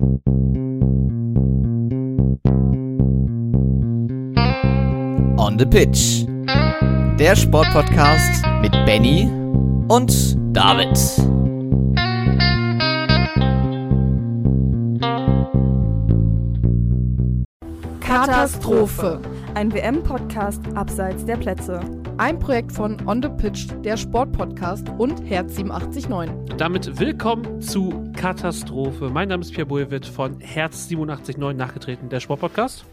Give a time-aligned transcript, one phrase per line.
[0.00, 0.06] On
[5.58, 6.24] the Pitch.
[7.18, 9.28] Der Sportpodcast mit Benny
[9.88, 10.96] und David.
[18.00, 19.20] Katastrophe.
[19.54, 21.80] Ein WM-Podcast abseits der Plätze.
[22.18, 26.56] Ein Projekt von On the Pitch, der Sportpodcast und Herz 879.
[26.56, 29.10] Damit willkommen zu Katastrophe.
[29.10, 32.84] Mein Name ist Pierre Bullwitt von Herz 879 nachgetreten, der Sportpodcast.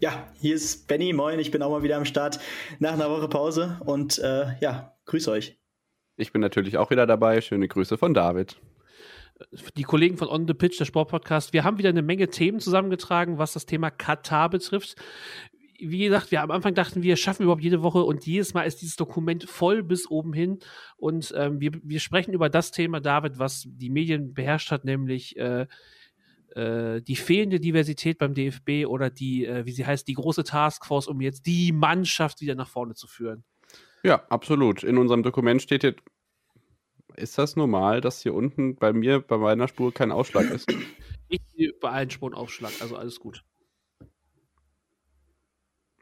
[0.00, 2.40] Ja, hier ist Benny, moin, ich bin auch mal wieder am Start
[2.80, 5.60] nach einer Woche Pause und äh, ja, grüß euch.
[6.16, 7.40] Ich bin natürlich auch wieder dabei.
[7.40, 8.56] Schöne Grüße von David.
[9.76, 13.38] Die Kollegen von On the Pitch, der Sportpodcast, wir haben wieder eine Menge Themen zusammengetragen,
[13.38, 14.96] was das Thema Katar betrifft.
[15.78, 18.82] Wie gesagt, wir am Anfang dachten wir, schaffen überhaupt jede Woche und jedes Mal ist
[18.82, 20.58] dieses Dokument voll bis oben hin.
[20.96, 25.36] Und ähm, wir, wir sprechen über das Thema, David, was die Medien beherrscht hat, nämlich
[25.36, 25.66] äh,
[26.56, 31.06] äh, die fehlende Diversität beim DFB oder die, äh, wie sie heißt, die große Taskforce,
[31.06, 33.44] um jetzt die Mannschaft wieder nach vorne zu führen.
[34.02, 34.82] Ja, absolut.
[34.82, 36.00] In unserem Dokument steht jetzt,
[37.16, 40.70] ist das normal, dass hier unten bei mir, bei meiner Spur kein Ausschlag ist?
[41.28, 43.42] Ich sehe bei allen Spuren Aufschlag, also alles gut.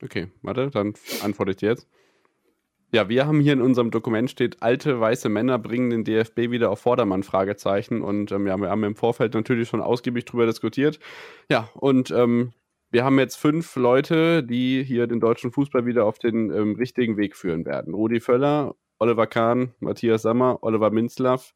[0.04, 1.88] Okay, warte, dann antworte ich dir jetzt.
[2.92, 6.70] Ja, wir haben hier in unserem Dokument steht, alte weiße Männer bringen den DFB wieder
[6.70, 8.02] auf Vordermann, Fragezeichen.
[8.02, 11.00] Und ähm, ja, wir haben im Vorfeld natürlich schon ausgiebig drüber diskutiert.
[11.50, 12.52] Ja, und ähm,
[12.92, 17.16] wir haben jetzt fünf Leute, die hier den deutschen Fußball wieder auf den ähm, richtigen
[17.16, 17.94] Weg führen werden.
[17.94, 21.52] Rudi Völler, Oliver Kahn, Matthias Sammer, Oliver Minzlaff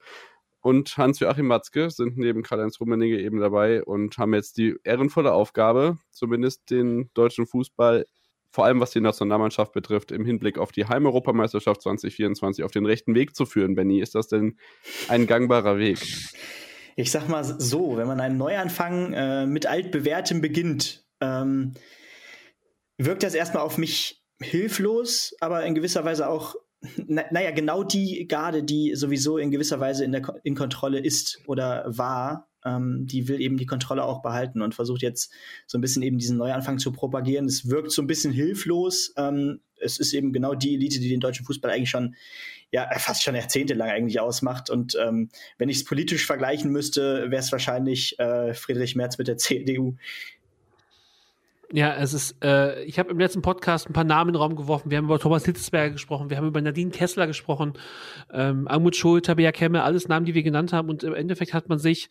[0.61, 5.99] und Hans-Joachim Matzke sind neben Karl-Heinz Rummenigge eben dabei und haben jetzt die ehrenvolle Aufgabe,
[6.11, 8.07] zumindest den deutschen Fußball
[8.51, 13.15] vor allem was die Nationalmannschaft betrifft, im Hinblick auf die Heimeuropameisterschaft 2024 auf den rechten
[13.15, 14.01] Weg zu führen, Benny?
[14.01, 14.57] Ist das denn
[15.09, 15.99] ein gangbarer Weg?
[16.97, 21.75] Ich sag mal so, wenn man einen Neuanfang äh, mit altbewährtem beginnt, ähm,
[22.97, 26.57] wirkt das erstmal auf mich hilflos, aber in gewisser Weise auch,
[27.07, 31.41] na, naja, genau die Garde, die sowieso in gewisser Weise in, der, in Kontrolle ist
[31.47, 35.33] oder war, ähm, die will eben die Kontrolle auch behalten und versucht jetzt
[35.67, 37.47] so ein bisschen eben diesen Neuanfang zu propagieren.
[37.47, 39.13] Es wirkt so ein bisschen hilflos.
[39.17, 42.17] Ähm, es ist eben genau die Elite, die den deutschen Fußball eigentlich schon,
[42.71, 44.71] ja, fast schon jahrzehntelang eigentlich ausmacht.
[44.71, 49.29] Und ähm, wenn ich es politisch vergleichen müsste, wäre es wahrscheinlich äh, Friedrich Merz mit
[49.29, 49.97] der CDU,
[51.71, 54.57] ja, es ist, äh, ich habe im letzten Podcast ein paar Namen in den Raum
[54.57, 54.91] geworfen.
[54.91, 57.75] Wir haben über Thomas Hitzberger gesprochen, wir haben über Nadine Kessler gesprochen,
[58.33, 60.89] ähm, Almut Schul, Tabea Kemme, alles Namen, die wir genannt haben.
[60.89, 62.09] Und im Endeffekt hat man sich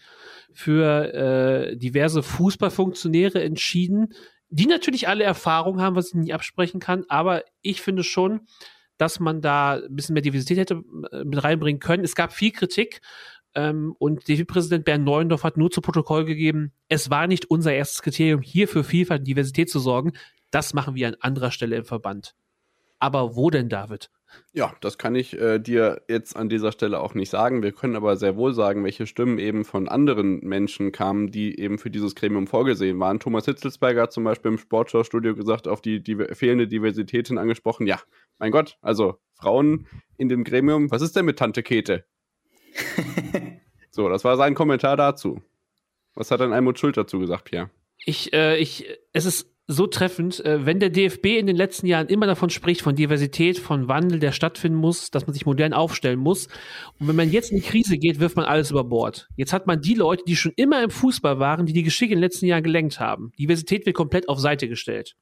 [0.53, 4.13] für äh, diverse Fußballfunktionäre entschieden,
[4.49, 7.05] die natürlich alle Erfahrung haben, was ich nicht absprechen kann.
[7.09, 8.41] Aber ich finde schon,
[8.97, 12.03] dass man da ein bisschen mehr Diversität hätte äh, mit reinbringen können.
[12.03, 13.01] Es gab viel Kritik
[13.57, 18.03] ähm, und DFB-Präsident Bernd Neuendorf hat nur zu Protokoll gegeben, es war nicht unser erstes
[18.03, 20.13] Kriterium, hier für Vielfalt und Diversität zu sorgen.
[20.51, 22.35] Das machen wir an anderer Stelle im Verband.
[22.99, 24.11] Aber wo denn, David?
[24.53, 27.63] Ja, das kann ich äh, dir jetzt an dieser Stelle auch nicht sagen.
[27.63, 31.79] Wir können aber sehr wohl sagen, welche Stimmen eben von anderen Menschen kamen, die eben
[31.79, 33.19] für dieses Gremium vorgesehen waren.
[33.19, 37.87] Thomas Hitzelsberger hat zum Beispiel im Sportschau-Studio gesagt, auf die, die fehlende Diversität hin angesprochen.
[37.87, 37.99] Ja,
[38.37, 40.91] mein Gott, also Frauen in dem Gremium.
[40.91, 42.05] Was ist denn mit Tante Kete?
[43.91, 45.41] so, das war sein Kommentar dazu.
[46.15, 47.69] Was hat dann Almut Schuld dazu gesagt, Pierre?
[48.05, 52.07] Ich, äh, ich, es ist so treffend, äh, wenn der DFB in den letzten Jahren
[52.07, 56.19] immer davon spricht, von Diversität, von Wandel, der stattfinden muss, dass man sich modern aufstellen
[56.19, 56.47] muss.
[56.99, 59.27] Und wenn man jetzt in die Krise geht, wirft man alles über Bord.
[59.35, 62.17] Jetzt hat man die Leute, die schon immer im Fußball waren, die die Geschicke in
[62.17, 63.33] den letzten Jahren gelenkt haben.
[63.37, 65.15] Diversität wird komplett auf Seite gestellt.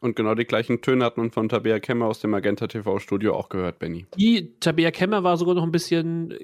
[0.00, 3.34] Und genau die gleichen Töne hat man von Tabea Kemmer aus dem Magenta TV Studio
[3.34, 4.04] auch gehört, Benny.
[4.18, 6.34] Die Tabea Kemmer war sogar noch ein bisschen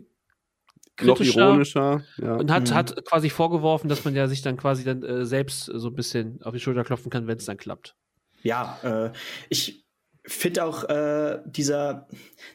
[1.03, 2.35] noch ironischer ja.
[2.35, 2.75] und hat, mhm.
[2.75, 6.41] hat quasi vorgeworfen, dass man ja sich dann quasi dann äh, selbst so ein bisschen
[6.43, 7.95] auf die Schulter klopfen kann, wenn es dann klappt.
[8.43, 9.13] Ja, äh,
[9.49, 9.85] ich
[10.29, 12.07] finde auch äh, dieser,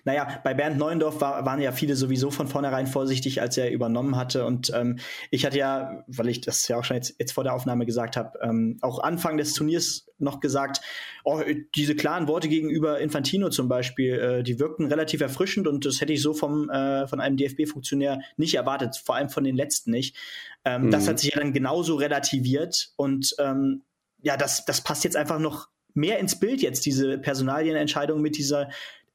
[0.05, 4.15] naja, bei Bernd Neuendorf war, waren ja viele sowieso von vornherein vorsichtig, als er übernommen
[4.15, 4.45] hatte.
[4.45, 4.99] Und ähm,
[5.31, 8.15] ich hatte ja, weil ich das ja auch schon jetzt, jetzt vor der Aufnahme gesagt
[8.15, 10.81] habe, ähm, auch Anfang des Turniers noch gesagt,
[11.23, 11.41] oh,
[11.75, 16.13] diese klaren Worte gegenüber Infantino zum Beispiel, äh, die wirkten relativ erfrischend und das hätte
[16.13, 20.15] ich so vom, äh, von einem DFB-Funktionär nicht erwartet, vor allem von den letzten nicht.
[20.63, 20.91] Ähm, mhm.
[20.91, 23.83] Das hat sich ja dann genauso relativiert und ähm,
[24.21, 28.69] ja, das, das passt jetzt einfach noch mehr ins Bild jetzt, diese Personalienentscheidung mit dieser,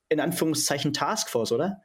[0.09, 1.83] in Anführungszeichen, Taskforce, oder?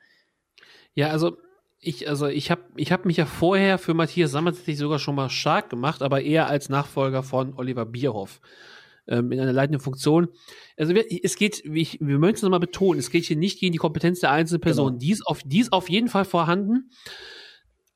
[0.95, 1.37] Ja, also
[1.79, 5.29] ich, also ich habe ich hab mich ja vorher für Matthias Sammer sogar schon mal
[5.29, 8.39] stark gemacht, aber eher als Nachfolger von Oliver Bierhoff
[9.07, 10.29] ähm, in einer leitenden Funktion.
[10.77, 13.73] Also wir, es geht, ich, wir möchten es nochmal betonen, es geht hier nicht gegen
[13.73, 14.93] die Kompetenz der einzelnen Person.
[14.93, 14.99] Genau.
[14.99, 16.89] Die, ist auf, die ist auf jeden Fall vorhanden.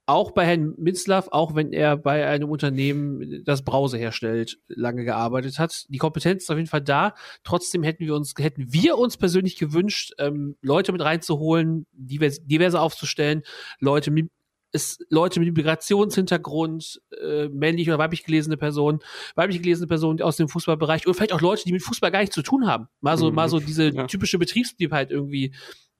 [0.08, 5.60] Auch bei Herrn Minzlaff, auch wenn er bei einem Unternehmen das Brause herstellt, lange gearbeitet
[5.60, 5.86] hat.
[5.90, 7.14] Die Kompetenz ist auf jeden Fall da.
[7.44, 12.80] Trotzdem hätten wir uns, hätten wir uns persönlich gewünscht, ähm, Leute mit reinzuholen, divers, diverse
[12.80, 13.44] aufzustellen,
[13.80, 14.30] Leute mit
[14.74, 19.00] es Leute mit Migrationshintergrund, äh, männlich oder weiblich gelesene Personen,
[19.36, 22.36] weiblich gelesene Personen aus dem Fußballbereich oder vielleicht auch Leute, die mit Fußball gar nichts
[22.36, 22.88] zu tun haben.
[23.00, 23.36] Mal so, mhm.
[23.36, 24.08] mal so diese ja.
[24.08, 25.54] typische Betriebsliebheit irgendwie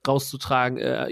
[0.06, 0.78] rauszutragen.
[0.78, 1.10] Äh,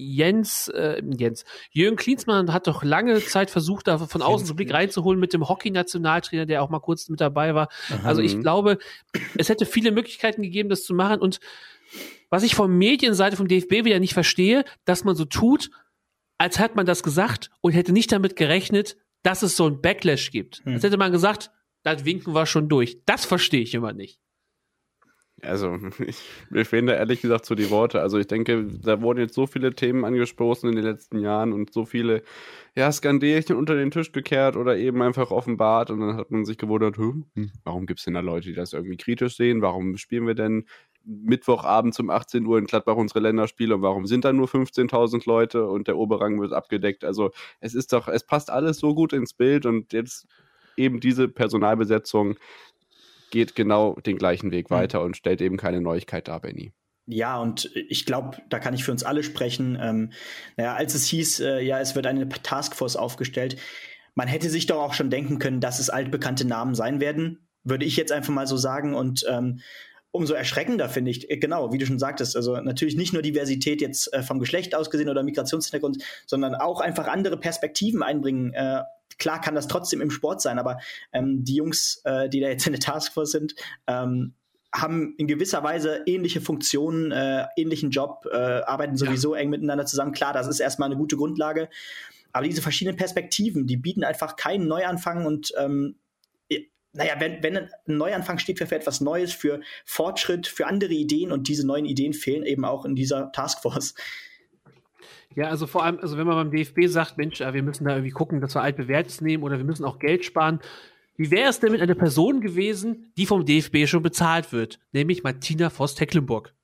[0.00, 4.72] Jens, äh, Jens, Jürgen Klinsmann hat doch lange Zeit versucht, da von außen so Blick
[4.72, 7.68] reinzuholen mit dem Hockey-Nationaltrainer, der auch mal kurz mit dabei war.
[7.90, 8.08] Aha.
[8.08, 8.78] Also ich glaube,
[9.36, 11.20] es hätte viele Möglichkeiten gegeben, das zu machen.
[11.20, 11.40] Und
[12.30, 15.70] was ich von Medienseite vom DFB wieder nicht verstehe, dass man so tut,
[16.38, 20.30] als hätte man das gesagt und hätte nicht damit gerechnet, dass es so ein Backlash
[20.30, 20.62] gibt.
[20.64, 20.74] Hm.
[20.74, 21.50] Als hätte man gesagt,
[21.82, 22.98] das winken wir schon durch.
[23.04, 24.19] Das verstehe ich immer nicht.
[25.42, 28.00] Also, ich, mir fehlen da ehrlich gesagt so die Worte.
[28.00, 31.72] Also, ich denke, da wurden jetzt so viele Themen angestoßen in den letzten Jahren und
[31.72, 32.22] so viele,
[32.76, 36.58] ja, Skandelchen unter den Tisch gekehrt oder eben einfach offenbart und dann hat man sich
[36.58, 37.24] gewundert, hm,
[37.64, 39.62] warum gibt es denn da Leute, die das irgendwie kritisch sehen?
[39.62, 40.66] Warum spielen wir denn
[41.04, 45.66] Mittwochabend um 18 Uhr in Gladbach unsere Länderspiele und warum sind da nur 15.000 Leute
[45.66, 47.04] und der Oberrang wird abgedeckt?
[47.04, 50.26] Also, es ist doch, es passt alles so gut ins Bild und jetzt
[50.76, 52.36] eben diese Personalbesetzung
[53.30, 54.74] geht genau den gleichen Weg mhm.
[54.74, 56.72] weiter und stellt eben keine Neuigkeit dar, Benny.
[57.06, 59.76] Ja, und ich glaube, da kann ich für uns alle sprechen.
[59.80, 60.12] Ähm,
[60.56, 63.56] naja, als es hieß, äh, ja, es wird eine Taskforce aufgestellt,
[64.14, 67.84] man hätte sich doch auch schon denken können, dass es altbekannte Namen sein werden, würde
[67.84, 68.94] ich jetzt einfach mal so sagen.
[68.94, 69.60] Und ähm,
[70.10, 73.80] umso erschreckender finde ich, äh, genau, wie du schon sagtest, also natürlich nicht nur Diversität
[73.80, 78.52] jetzt äh, vom Geschlecht aus gesehen oder Migrationshintergrund, sondern auch einfach andere Perspektiven einbringen.
[78.52, 78.82] Äh,
[79.20, 80.78] klar kann das trotzdem im Sport sein, aber
[81.12, 83.54] ähm, die Jungs, äh, die da jetzt in der Taskforce sind,
[83.86, 84.34] ähm,
[84.72, 89.40] haben in gewisser Weise ähnliche Funktionen, äh, ähnlichen Job, äh, arbeiten sowieso ja.
[89.40, 90.12] eng miteinander zusammen.
[90.12, 91.68] Klar, das ist erstmal eine gute Grundlage.
[92.32, 95.96] Aber diese verschiedenen Perspektiven, die bieten einfach keinen Neuanfang und ähm,
[96.92, 101.46] naja, wenn, wenn ein Neuanfang steht für etwas Neues, für Fortschritt, für andere Ideen und
[101.46, 103.94] diese neuen Ideen fehlen eben auch in dieser Taskforce.
[105.36, 108.10] Ja, also vor allem, also wenn man beim DFB sagt, Mensch, wir müssen da irgendwie
[108.10, 110.60] gucken, dass wir altbewährtes nehmen oder wir müssen auch Geld sparen.
[111.16, 114.80] Wie wäre es denn mit einer Person gewesen, die vom DFB schon bezahlt wird?
[114.92, 116.54] Nämlich Martina Voss-Tecklenburg.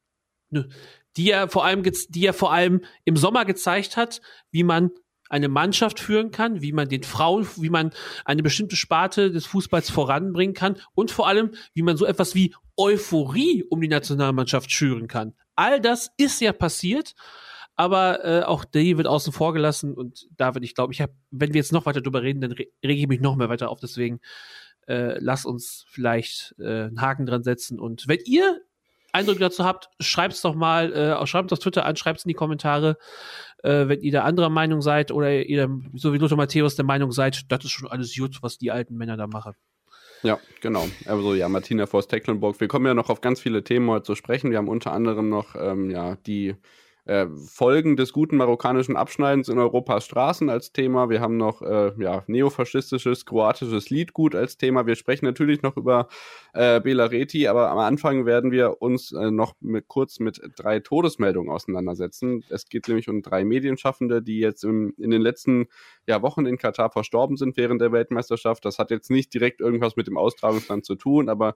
[0.50, 4.20] Die ja vor allem, die ja vor allem im Sommer gezeigt hat,
[4.50, 4.90] wie man
[5.28, 7.90] eine Mannschaft führen kann, wie man den Frauen, wie man
[8.24, 12.54] eine bestimmte Sparte des Fußballs voranbringen kann und vor allem, wie man so etwas wie
[12.76, 15.34] Euphorie um die Nationalmannschaft schüren kann.
[15.54, 17.14] All das ist ja passiert
[17.76, 21.52] aber äh, auch die wird außen vor gelassen und David, ich glaube, ich habe, wenn
[21.52, 23.80] wir jetzt noch weiter drüber reden, dann re rege ich mich noch mehr weiter auf.
[23.80, 24.20] Deswegen
[24.88, 27.78] äh, lass uns vielleicht äh, einen Haken dran setzen.
[27.78, 28.60] Und wenn ihr
[29.12, 32.24] Eindrücke dazu habt, schreibt es doch mal, äh, schreibt es auf Twitter an, schreibt es
[32.24, 32.96] in die Kommentare,
[33.62, 37.12] äh, wenn ihr da anderer Meinung seid oder ihr, so wie Lothar Matthäus, der Meinung
[37.12, 39.52] seid, das ist schon alles gut, was die alten Männer da machen.
[40.22, 40.88] Ja, genau.
[41.04, 42.58] Also ja, Martina Forst Tecklenburg.
[42.58, 44.50] Wir kommen ja noch auf ganz viele Themen heute zu sprechen.
[44.50, 46.54] Wir haben unter anderem noch ähm, ja die
[47.06, 51.08] äh, Folgen des guten marokkanischen Abschneidens in Europas Straßen als Thema.
[51.08, 54.86] Wir haben noch äh, ja, neofaschistisches kroatisches Liedgut als Thema.
[54.86, 56.08] Wir sprechen natürlich noch über
[56.52, 61.50] äh, Belareti, aber am Anfang werden wir uns äh, noch mit, kurz mit drei Todesmeldungen
[61.50, 62.44] auseinandersetzen.
[62.48, 65.66] Es geht nämlich um drei Medienschaffende, die jetzt im, in den letzten
[66.06, 68.64] ja, Wochen in Katar verstorben sind während der Weltmeisterschaft.
[68.64, 71.54] Das hat jetzt nicht direkt irgendwas mit dem Austragungsland zu tun, aber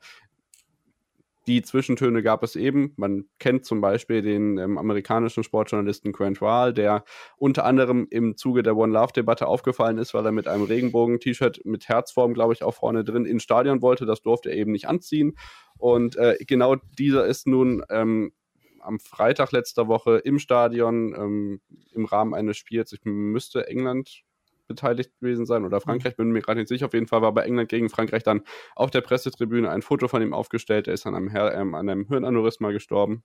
[1.51, 2.93] die Zwischentöne gab es eben.
[2.97, 7.03] Man kennt zum Beispiel den ähm, amerikanischen Sportjournalisten Grant Rahl, der
[7.37, 11.89] unter anderem im Zuge der One Love-Debatte aufgefallen ist, weil er mit einem Regenbogen-T-Shirt mit
[11.89, 14.07] Herzform, glaube ich, auch vorne drin ins Stadion wollte.
[14.07, 15.37] Das durfte er eben nicht anziehen.
[15.77, 18.33] Und äh, genau dieser ist nun ähm,
[18.79, 21.61] am Freitag letzter Woche im Stadion ähm,
[21.93, 24.23] im Rahmen eines Spiels, ich müsste England
[24.71, 26.87] beteiligt gewesen sein oder Frankreich, bin mir gerade nicht sicher.
[26.87, 28.43] Auf jeden Fall war bei England gegen Frankreich dann
[28.77, 30.87] auf der Pressetribüne ein Foto von ihm aufgestellt.
[30.87, 33.25] Er ist an einem, Her ähm, an einem Hirnaneurysma gestorben.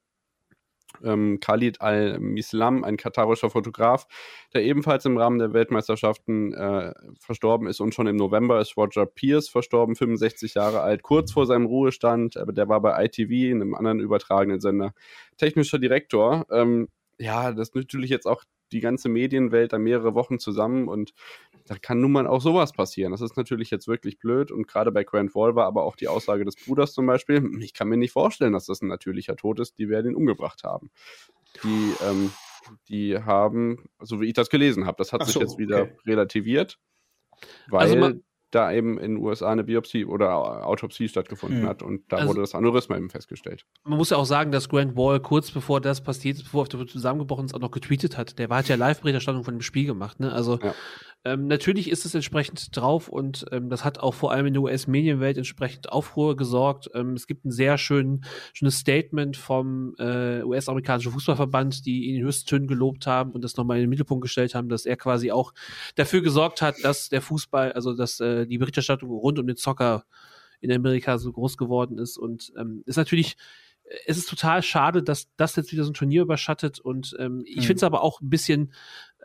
[1.03, 4.07] Ähm, Khalid al-Mislam, ein katarischer Fotograf,
[4.53, 9.05] der ebenfalls im Rahmen der Weltmeisterschaften äh, verstorben ist und schon im November ist Roger
[9.05, 13.75] Pierce verstorben, 65 Jahre alt, kurz vor seinem Ruhestand, aber der war bei ITV, einem
[13.75, 14.93] anderen übertragenen Sender,
[15.37, 16.45] technischer Direktor.
[16.49, 16.87] Ähm,
[17.17, 18.43] ja, das ist natürlich jetzt auch
[18.75, 21.13] die ganze Medienwelt da mehrere Wochen zusammen und
[21.65, 23.11] da kann nun mal auch sowas passieren.
[23.11, 26.09] Das ist natürlich jetzt wirklich blöd und gerade bei Grant Wall war aber auch die
[26.09, 29.59] Aussage des Bruders zum Beispiel, ich kann mir nicht vorstellen, dass das ein natürlicher Tod
[29.59, 30.91] ist, die werden ihn umgebracht haben.
[31.63, 32.31] Die, ähm,
[32.89, 35.83] die haben, so wie ich das gelesen habe, das hat Ach sich so, jetzt wieder
[35.83, 35.95] okay.
[36.05, 36.77] relativiert,
[37.69, 38.19] weil also
[38.55, 41.67] da eben in den USA eine Biopsie oder Autopsie stattgefunden mhm.
[41.67, 43.65] hat und da also, wurde das Aneurysma eben festgestellt.
[43.83, 47.45] Man muss ja auch sagen, dass Grant Wall kurz bevor das passiert, bevor er zusammengebrochen
[47.45, 48.39] ist, auch noch getweetet hat.
[48.39, 50.19] Der war, hat ja Live-Berichterstattung von dem Spiel gemacht.
[50.19, 50.31] Ne?
[50.31, 50.73] Also ja.
[51.25, 54.61] Ähm, natürlich ist es entsprechend drauf und ähm, das hat auch vor allem in der
[54.61, 56.91] US-Medienwelt entsprechend Aufruhr gesorgt.
[56.93, 62.25] Ähm, es gibt ein sehr schön, schönes Statement vom äh, US-amerikanischen Fußballverband, die ihn in
[62.25, 65.31] höchsten Tönen gelobt haben und das nochmal in den Mittelpunkt gestellt haben, dass er quasi
[65.31, 65.51] auch
[65.95, 70.05] dafür gesorgt hat, dass der Fußball, also dass äh, die Berichterstattung rund um den Zocker
[70.61, 73.35] in Amerika so groß geworden ist und ähm, ist natürlich
[74.07, 77.57] es ist total schade, dass das jetzt wieder so ein Turnier überschattet und ähm, ich
[77.57, 77.61] mhm.
[77.61, 78.73] finde es aber auch ein bisschen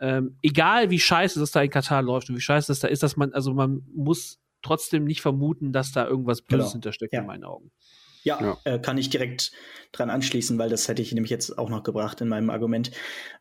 [0.01, 3.03] ähm, egal, wie scheiße das da in Katar läuft und wie scheiße das da ist,
[3.03, 6.71] dass man also man muss trotzdem nicht vermuten, dass da irgendwas Böses genau.
[6.73, 7.21] hintersteckt ja.
[7.21, 7.71] in meinen Augen.
[8.23, 8.57] Ja, ja.
[8.65, 9.51] Äh, kann ich direkt
[9.91, 12.91] dran anschließen, weil das hätte ich nämlich jetzt auch noch gebracht in meinem Argument.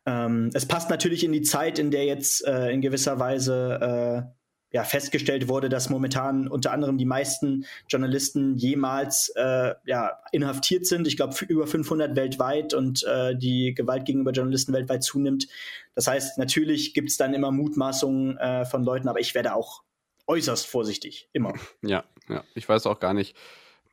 [0.07, 4.40] Ähm, es passt natürlich in die Zeit, in der jetzt äh, in gewisser Weise äh,
[4.73, 11.07] ja, festgestellt wurde, dass momentan unter anderem die meisten Journalisten jemals äh, ja, inhaftiert sind.
[11.07, 15.49] Ich glaube, über 500 weltweit und äh, die Gewalt gegenüber Journalisten weltweit zunimmt.
[15.95, 19.83] Das heißt, natürlich gibt es dann immer Mutmaßungen äh, von Leuten, aber ich werde auch
[20.27, 21.53] äußerst vorsichtig, immer.
[21.83, 22.45] Ja, ja.
[22.55, 23.37] Ich weiß auch gar nicht,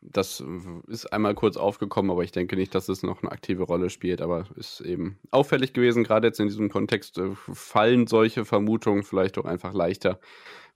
[0.01, 0.43] das
[0.87, 4.21] ist einmal kurz aufgekommen, aber ich denke nicht, dass es noch eine aktive Rolle spielt.
[4.21, 9.39] Aber ist eben auffällig gewesen, gerade jetzt in diesem Kontext äh, fallen solche Vermutungen vielleicht
[9.39, 10.19] auch einfach leichter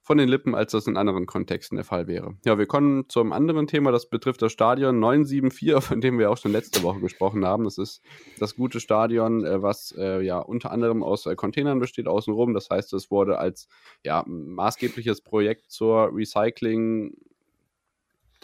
[0.02, 2.36] von den Lippen, als das in anderen Kontexten der Fall wäre.
[2.44, 6.36] Ja, wir kommen zum anderen Thema, das betrifft das Stadion 974, von dem wir auch
[6.36, 7.64] schon letzte Woche gesprochen haben.
[7.64, 8.02] Das ist
[8.38, 12.52] das gute Stadion, äh, was äh, ja unter anderem aus äh, Containern besteht außenrum.
[12.52, 13.68] Das heißt, es wurde als
[14.04, 17.14] ja, maßgebliches Projekt zur Recycling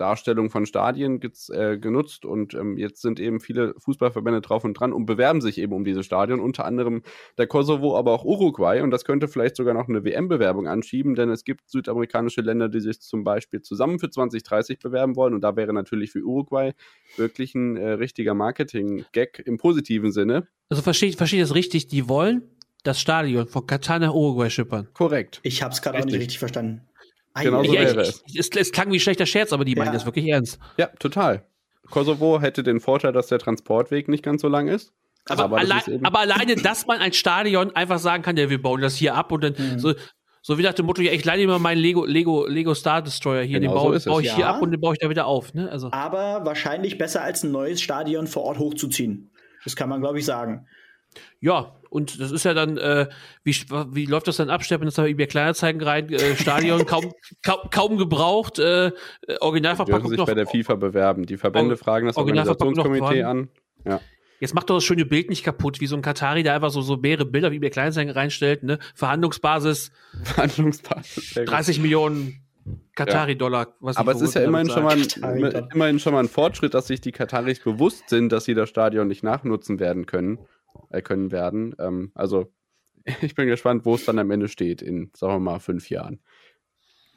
[0.01, 4.93] Darstellung von Stadien äh, genutzt und ähm, jetzt sind eben viele Fußballverbände drauf und dran
[4.93, 7.03] und bewerben sich eben um diese Stadion, unter anderem
[7.37, 11.31] der Kosovo, aber auch Uruguay und das könnte vielleicht sogar noch eine WM-Bewerbung anschieben, denn
[11.31, 15.57] es gibt südamerikanische Länder, die sich zum Beispiel zusammen für 2030 bewerben wollen und da
[15.57, 16.73] wäre natürlich für Uruguay
[17.17, 20.49] wirklich ein äh, richtiger Marketing-Gag im positiven Sinne.
[20.69, 22.43] Also verstehe ich versteh das richtig, die wollen
[22.85, 24.89] das Stadion von Katar nach Uruguay schippern.
[24.95, 25.41] Korrekt.
[25.43, 26.88] Ich habe es gerade auch nicht richtig verstanden.
[27.43, 28.23] Genau so wäre es.
[28.35, 28.51] es.
[28.55, 29.85] Es klang wie ein schlechter Scherz, aber die ja.
[29.85, 30.59] meinen das wirklich ernst.
[30.77, 31.45] Ja, total.
[31.91, 34.93] Kosovo hätte den Vorteil, dass der Transportweg nicht ganz so lang ist.
[35.29, 38.81] Aber, aber, allein, aber alleine, dass man ein Stadion einfach sagen kann, ja, wir bauen
[38.81, 39.79] das hier ab und dann mhm.
[39.79, 39.95] so,
[40.41, 43.43] so wie nach dem Motto, ja, ich leide immer meinen Lego, Lego, Lego Star Destroyer
[43.43, 44.37] hier, genau den baue, so baue ich ja.
[44.37, 45.53] hier ab und den baue ich da wieder auf.
[45.53, 45.71] Ne?
[45.71, 45.91] Also.
[45.93, 49.31] Aber wahrscheinlich besser als ein neues Stadion vor Ort hochzuziehen.
[49.65, 50.67] Das kann man, glaube ich, sagen.
[51.41, 53.09] Ja, und das ist ja dann, äh,
[53.45, 53.55] wie,
[53.93, 54.63] wie läuft das dann ab?
[54.63, 57.13] Steppen das da eBay Kleinanzeigen rein, äh, Stadion kaum,
[57.43, 58.93] kaum, kaum gebraucht, äh,
[59.41, 61.27] Originalverpackung dürfen sich noch, bei der FIFA bewerben.
[61.27, 63.49] Die Verbände Or fragen das Organisationskomitee an.
[63.87, 64.01] Ja.
[64.41, 66.81] Jetzt macht doch das schöne Bild nicht kaputt, wie so ein Katari, der einfach so,
[66.81, 68.79] so mehrere Bilder wie eBay Kleinanzeigen reinstellt, ne?
[68.95, 69.91] Verhandlungsbasis.
[70.23, 71.35] Verhandlungsbasis.
[71.45, 72.41] 30 Millionen
[72.95, 73.75] Katari-Dollar.
[73.81, 73.93] Ja.
[73.97, 77.01] Aber es ist ja immerhin schon, mal ein, immerhin schon mal ein Fortschritt, dass sich
[77.01, 80.39] die Kataris bewusst sind, dass sie das Stadion nicht nachnutzen werden können
[81.03, 81.75] können werden.
[81.79, 82.53] Ähm, also
[83.23, 86.21] ich bin gespannt, wo es dann am Ende steht in, sagen wir mal, fünf Jahren.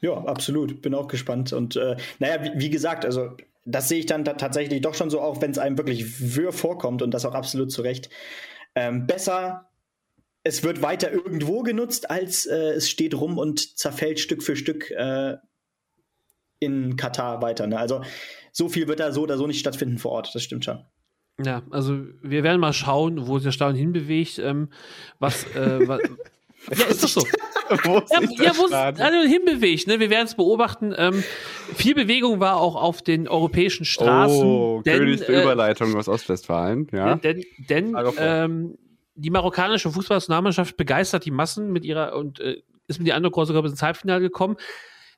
[0.00, 0.82] Ja, absolut.
[0.82, 1.52] Bin auch gespannt.
[1.52, 5.10] Und äh, naja, wie, wie, gesagt, also das sehe ich dann da tatsächlich doch schon
[5.10, 8.10] so, auch wenn es einem wirklich wirr vorkommt und das auch absolut zu Recht.
[8.74, 9.70] Ähm, besser,
[10.44, 14.90] es wird weiter irgendwo genutzt, als äh, es steht rum und zerfällt Stück für Stück
[14.90, 15.36] äh,
[16.58, 17.66] in Katar weiter.
[17.66, 17.78] Ne?
[17.78, 18.02] Also
[18.50, 20.84] so viel wird da so oder so nicht stattfinden vor Ort, das stimmt schon.
[21.40, 24.38] Ja, also wir werden mal schauen, wo sich der Stadion hinbewegt.
[24.38, 24.68] Ähm,
[25.18, 26.00] was, äh, was
[26.78, 27.20] ja, ist doch so.
[27.84, 29.86] wo ja, ja wo es also hinbewegt.
[29.86, 29.98] Ne?
[29.98, 30.94] Wir werden es beobachten.
[30.96, 31.24] Ähm,
[31.74, 34.44] viel Bewegung war auch auf den europäischen Straßen.
[34.44, 36.86] Oh, denn, König der äh, Überleitung aus Ostwestfalen.
[36.92, 37.16] Ja.
[37.16, 38.78] Denn, denn ähm,
[39.14, 43.62] die marokkanische Fußballnationalmannschaft begeistert die Massen mit ihrer und äh, ist mit der Undercore sogar
[43.62, 44.56] bis ins Halbfinale gekommen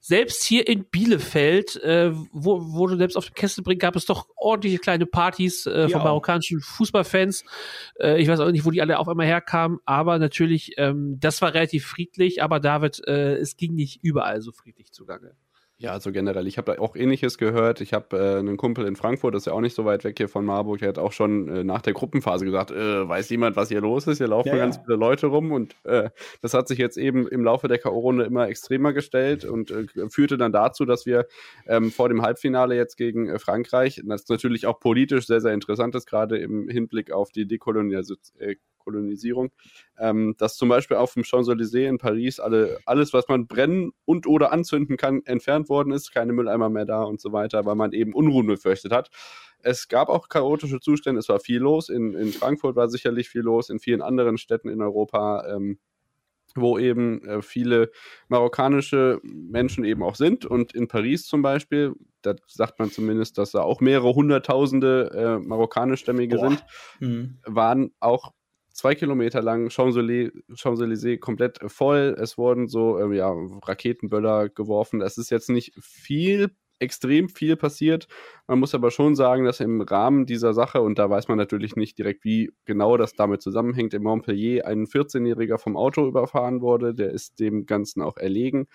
[0.07, 4.29] selbst hier in Bielefeld, äh, wo, wo du selbst auf dem Kesselbrink gab es doch
[4.37, 7.43] ordentliche kleine Partys äh, von marokkanischen Fußballfans.
[7.99, 11.41] Äh, ich weiß auch nicht, wo die alle auf einmal herkamen, aber natürlich, ähm, das
[11.41, 15.37] war relativ friedlich, aber David, äh, es ging nicht überall so friedlich zugange.
[15.85, 17.83] Ja, also generell, ich habe da auch ähnliches gehört.
[17.83, 20.17] Ich habe äh, einen Kumpel in Frankfurt, das ist ja auch nicht so weit weg
[20.17, 23.55] hier von Marburg, der hat auch schon äh, nach der Gruppenphase gesagt, äh, weiß jemand,
[23.57, 24.17] was hier los ist?
[24.17, 24.83] Hier laufen ja, ganz ja.
[24.83, 26.09] viele Leute rum und äh,
[26.41, 30.39] das hat sich jetzt eben im Laufe der K.O.-Runde immer extremer gestellt und äh, führte
[30.39, 31.27] dann dazu, dass wir
[31.67, 35.95] ähm, vor dem Halbfinale jetzt gegen äh, Frankreich, das natürlich auch politisch sehr, sehr interessant
[35.97, 38.23] ist, gerade im Hinblick auf die Dekolonialisierung,
[38.85, 39.51] Kolonisierung,
[39.99, 44.27] ähm, dass zum Beispiel auf dem Champs-Élysées in Paris alle, alles, was man brennen und
[44.27, 47.93] oder anzünden kann, entfernt worden ist, keine Mülleimer mehr da und so weiter, weil man
[47.93, 49.11] eben Unruhen befürchtet hat.
[49.59, 53.43] Es gab auch chaotische Zustände, es war viel los, in, in Frankfurt war sicherlich viel
[53.43, 55.45] los, in vielen anderen Städten in Europa.
[55.49, 55.79] Ähm,
[56.57, 57.91] wo eben äh, viele
[58.29, 60.47] marokkanische Menschen eben auch sind.
[60.47, 65.11] Und in Paris zum Beispiel, da sagt man zumindest, dass da auch mehrere hunderttausende
[65.43, 66.49] äh, marokkanischstämmige Boah.
[66.51, 66.65] sind,
[67.01, 67.39] Mhm.
[67.45, 68.33] waren auch
[68.75, 72.17] zwei Kilometer lang Champs-Élysées Champs komplett voll.
[72.19, 75.01] Es wurden so ähm, ja, Raketenböller geworfen.
[75.01, 76.51] Es ist jetzt nicht viel,
[76.81, 78.09] extrem viel passiert.
[78.47, 81.77] Man muss aber schon sagen, dass im Rahmen dieser Sache, und da weiß man natürlich
[81.77, 86.95] nicht direkt, wie genau das damit zusammenhängt, in Montpellier ein 14-Jähriger vom Auto überfahren wurde.
[86.95, 88.67] Der ist dem Ganzen auch erlegen.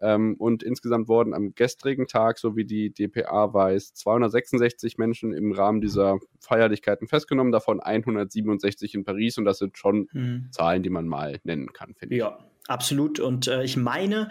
[0.00, 5.52] Ähm, und insgesamt wurden am gestrigen Tag, so wie die DPA weiß, 266 Menschen im
[5.52, 9.38] Rahmen dieser Feierlichkeiten festgenommen, davon 167 in Paris.
[9.38, 10.48] Und das sind schon Mhm.
[10.50, 12.20] Zahlen, die man mal nennen kann, finde ich.
[12.20, 13.20] Ja, absolut.
[13.20, 14.30] Und äh, ich meine,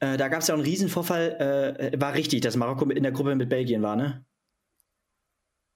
[0.00, 1.90] äh, da gab es ja auch einen Riesenvorfall.
[1.92, 4.24] Äh, war richtig, dass Marokko in der Gruppe mit Belgien war, ne?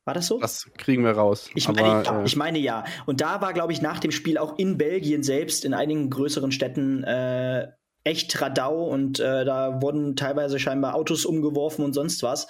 [0.04, 0.40] War das so?
[0.40, 1.48] Das kriegen wir raus.
[1.54, 2.84] Ich Aber, meine, ja, äh, ich meine ja.
[3.06, 6.50] Und da war, glaube ich, nach dem Spiel auch in Belgien selbst, in einigen größeren
[6.50, 7.68] Städten, äh,
[8.04, 12.46] echt Radau und äh, da wurden teilweise scheinbar Autos umgeworfen und sonst was.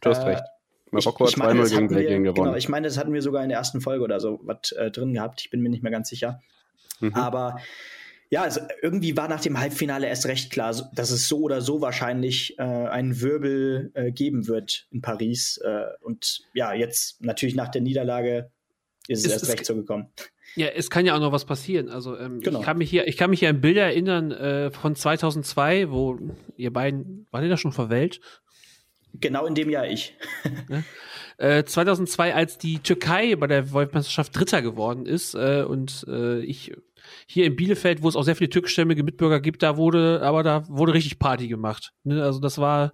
[0.00, 0.44] du hast äh, recht.
[0.90, 2.44] Marokko hat meine, 2-0 das gegen hatten wir, Belgien gewonnen.
[2.44, 4.90] Genau, ich meine, das hatten wir sogar in der ersten Folge oder so was äh,
[4.90, 5.40] drin gehabt.
[5.42, 6.40] Ich bin mir nicht mehr ganz sicher.
[7.00, 7.14] Mhm.
[7.14, 7.56] Aber
[8.30, 11.80] ja, also irgendwie war nach dem Halbfinale erst recht klar, dass es so oder so
[11.80, 15.58] wahrscheinlich äh, einen Wirbel äh, geben wird in Paris.
[15.58, 18.50] Äh, und ja, jetzt natürlich nach der Niederlage
[19.08, 20.08] ist es Es erst recht so gekommen.
[20.54, 21.88] Ja, es kann ja auch noch was passieren.
[21.88, 22.60] Also ähm, Genau.
[22.60, 26.18] ich kann mich hier, ich kann mich hier an Bilder erinnern äh, von 2002, wo
[26.56, 28.20] ihr beiden, war ihr da schon verwählt?
[29.14, 30.14] Genau in dem Jahr ich.
[31.38, 36.72] Äh, 2002, als die Türkei bei der Weltmeisterschaft Dritter geworden ist äh, und äh, ich
[37.26, 40.66] hier in Bielefeld, wo es auch sehr viele türkischstämmige Mitbürger gibt, da wurde, aber da
[40.68, 41.92] wurde richtig Party gemacht.
[42.04, 42.22] Ne?
[42.22, 42.92] Also das war,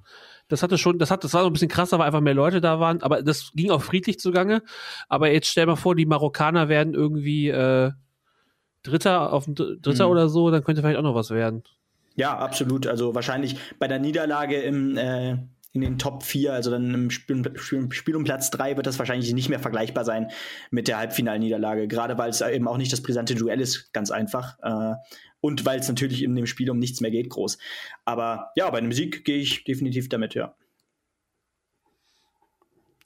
[0.53, 2.61] das hatte schon, das hat, das war so ein bisschen krasser, weil einfach mehr Leute
[2.61, 4.63] da waren, aber das ging auch friedlich zugange.
[5.09, 7.91] Aber jetzt stell mal vor, die Marokkaner werden irgendwie äh,
[8.83, 10.11] Dritter auf Dritter Mhm.
[10.11, 11.63] oder so, dann könnte vielleicht auch noch was werden.
[12.17, 12.87] Ja, absolut.
[12.87, 15.39] Also wahrscheinlich bei der Niederlage im, äh,
[15.75, 18.99] in den Top 4, also dann im Spiel, Spiel, Spiel um Platz 3, wird das
[18.99, 20.31] wahrscheinlich nicht mehr vergleichbar sein
[20.71, 21.89] mit der Halbfinalniederlage.
[21.89, 24.59] Gerade weil es eben auch nicht das brisante Duell ist, ganz einfach.
[24.63, 24.95] Äh,
[25.41, 27.57] und weil es natürlich in dem Spiel um nichts mehr geht, groß.
[28.05, 30.55] Aber ja, bei einem Sieg gehe ich definitiv damit, ja.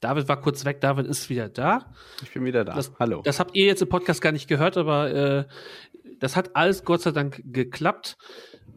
[0.01, 1.91] David war kurz weg, David ist wieder da.
[2.21, 2.75] ich bin wieder da.
[2.75, 3.21] Das- Hallo.
[3.23, 5.45] Das habt ihr jetzt im Podcast gar nicht gehört, aber äh,
[6.19, 8.17] das hat alles Gott sei Dank geklappt.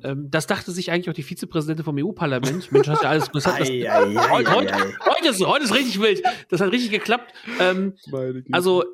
[0.05, 2.71] Ähm, das dachte sich eigentlich auch die Vizepräsidentin vom EU-Parlament.
[2.73, 3.31] Mensch, hat ja alles.
[3.33, 6.23] Das hat, das, Ei, ei, ei, heute, heute, ist, heute ist richtig wild.
[6.49, 7.33] Das hat richtig geklappt.
[7.59, 7.95] Ähm,
[8.53, 8.85] also,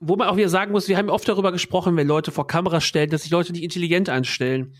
[0.00, 2.84] wo man auch wieder sagen muss, wir haben oft darüber gesprochen, wenn Leute vor Kameras
[2.84, 4.74] stellen, dass sich Leute nicht intelligent anstellen.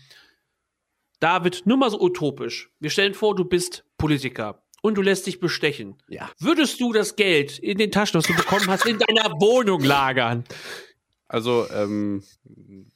[1.19, 2.69] David, nur mal so utopisch.
[2.79, 5.95] Wir stellen vor, du bist Politiker und du lässt dich bestechen.
[6.07, 6.29] Ja.
[6.39, 10.43] Würdest du das Geld in den Taschen, was du bekommen hast, in deiner Wohnung lagern?
[11.27, 12.23] Also, ähm,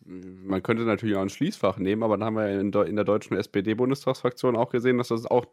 [0.05, 3.05] man könnte natürlich auch ein Schließfach nehmen, aber dann haben wir ja in, in der
[3.05, 5.45] deutschen SPD-Bundestagsfraktion auch gesehen, dass das auch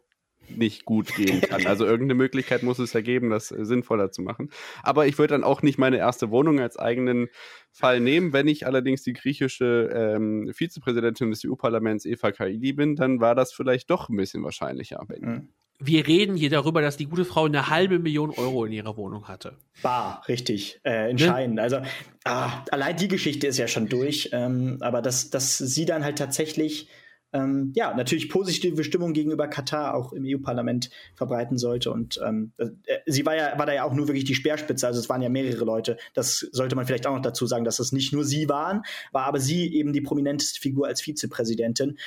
[0.49, 1.67] nicht gut gehen kann.
[1.67, 4.49] Also irgendeine Möglichkeit muss es ja geben, das äh, sinnvoller zu machen.
[4.81, 7.27] Aber ich würde dann auch nicht meine erste Wohnung als eigenen
[7.71, 8.33] Fall nehmen.
[8.33, 13.53] Wenn ich allerdings die griechische ähm, Vizepräsidentin des EU-Parlaments Eva Kaili bin, dann war das
[13.53, 15.03] vielleicht doch ein bisschen wahrscheinlicher.
[15.07, 15.49] Wenn Mhm.
[15.79, 19.27] Wir reden hier darüber, dass die gute Frau eine halbe Million Euro in ihrer Wohnung
[19.27, 19.57] hatte.
[19.83, 21.59] Bar, richtig, äh, entscheidend.
[21.59, 21.81] Also
[22.23, 26.17] ah, allein die Geschichte ist ja schon durch, ähm, aber dass, dass sie dann halt
[26.17, 26.89] tatsächlich
[27.33, 32.67] ähm, ja natürlich positive Stimmung gegenüber Katar auch im EU-Parlament verbreiten sollte und ähm, äh,
[33.05, 35.29] sie war ja war da ja auch nur wirklich die Speerspitze, also es waren ja
[35.29, 35.97] mehrere Leute.
[36.13, 39.25] Das sollte man vielleicht auch noch dazu sagen, dass es nicht nur sie waren, war
[39.25, 41.97] aber sie eben die prominenteste Figur als Vizepräsidentin.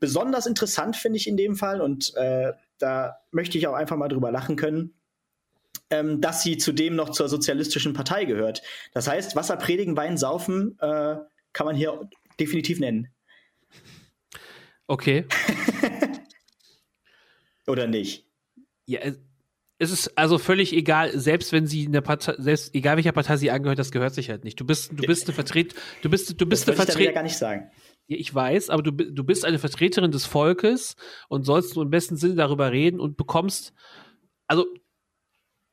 [0.00, 4.08] Besonders interessant finde ich in dem Fall und äh, da möchte ich auch einfach mal
[4.08, 4.94] drüber lachen können
[5.92, 8.62] ähm, dass sie zudem noch zur sozialistischen Partei gehört.
[8.94, 11.16] Das heißt, Wasser predigen, Wein saufen äh,
[11.52, 12.08] kann man hier
[12.40, 13.08] definitiv nennen.
[14.92, 15.24] Okay.
[17.66, 18.26] Oder nicht?
[18.86, 19.18] Ja, es-
[19.78, 23.78] ist also völlig egal, selbst wenn sie eine Partei, selbst egal welcher Partei sie angehört,
[23.78, 24.60] das gehört sich halt nicht.
[24.60, 27.22] Du bist, du bist eine Vertret, du bist, du bist das eine würde ich gar
[27.22, 27.70] nicht sagen.
[28.06, 30.94] Ja, ich weiß, aber du, du bist eine Vertreterin des Volkes
[31.28, 33.72] und sollst nur im besten Sinne darüber reden und bekommst,
[34.46, 34.66] also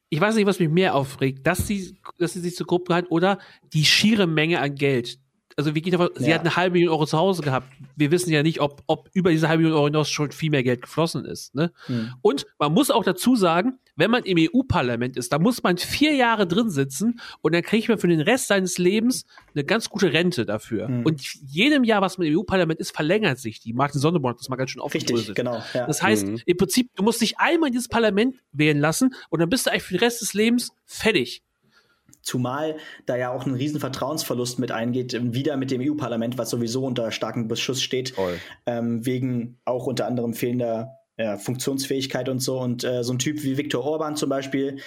[0.10, 3.12] ich weiß nicht, was mich mehr aufregt, dass sie, dass sie sich zu Gruppen hat
[3.12, 3.38] oder
[3.74, 5.20] die schiere Menge an Geld.
[5.60, 6.36] Also wie geht davon, sie Ja.
[6.36, 7.68] hat eine halbe Million Euro zu Hause gehabt.
[7.98, 10.64] Wir wissen ja nicht, ob, ob über diese halbe Million Euro hinaus schon viel mehr
[10.64, 11.54] Geld geflossen ist.
[11.54, 11.74] Ne?
[11.88, 12.14] Hm.
[12.22, 16.14] Und man muss auch dazu sagen, wenn man im EU-Parlament ist, da muss man vier
[16.16, 20.14] Jahre drin sitzen und dann kriegt man für den Rest seines Lebens eine ganz gute
[20.14, 20.88] Rente dafür.
[20.88, 21.06] Hm.
[21.06, 23.74] Und jedem Jahr, was man im EU-Parlament ist, verlängert sich die.
[23.74, 25.36] Martin Sonneborn hat das mal ganz schön Richtig, aufgedröselt.
[25.36, 25.62] genau.
[25.74, 25.86] Ja.
[25.86, 26.40] Das heißt, Mhm.
[26.46, 29.72] im Prinzip, du musst dich einmal in dieses Parlament wählen lassen und dann bist du
[29.72, 31.42] eigentlich für den Rest des Lebens fertig.
[32.22, 36.50] Zumal da ja auch ein riesen Vertrauensverlust mit eingeht, ähm, wieder mit dem EU-Parlament, was
[36.50, 38.14] sowieso unter starkem Beschuss steht,
[38.66, 42.60] ähm, wegen auch unter anderem fehlender ja, Funktionsfähigkeit und so.
[42.60, 44.78] Und äh, so ein Typ wie Viktor Orban zum Beispiel,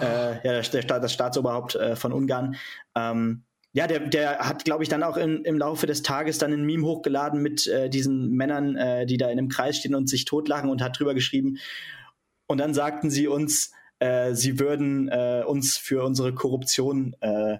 [0.00, 2.56] äh, ja, der, der, das Staatsoberhaupt äh, von Ungarn,
[2.96, 6.52] ähm, ja, der, der hat, glaube ich, dann auch in, im Laufe des Tages dann
[6.52, 10.10] ein Meme hochgeladen mit äh, diesen Männern, äh, die da in einem Kreis stehen und
[10.10, 11.56] sich totlachen und hat drüber geschrieben.
[12.46, 13.72] Und dann sagten sie uns,
[14.02, 17.58] äh, sie würden äh, uns für unsere Korruption, äh,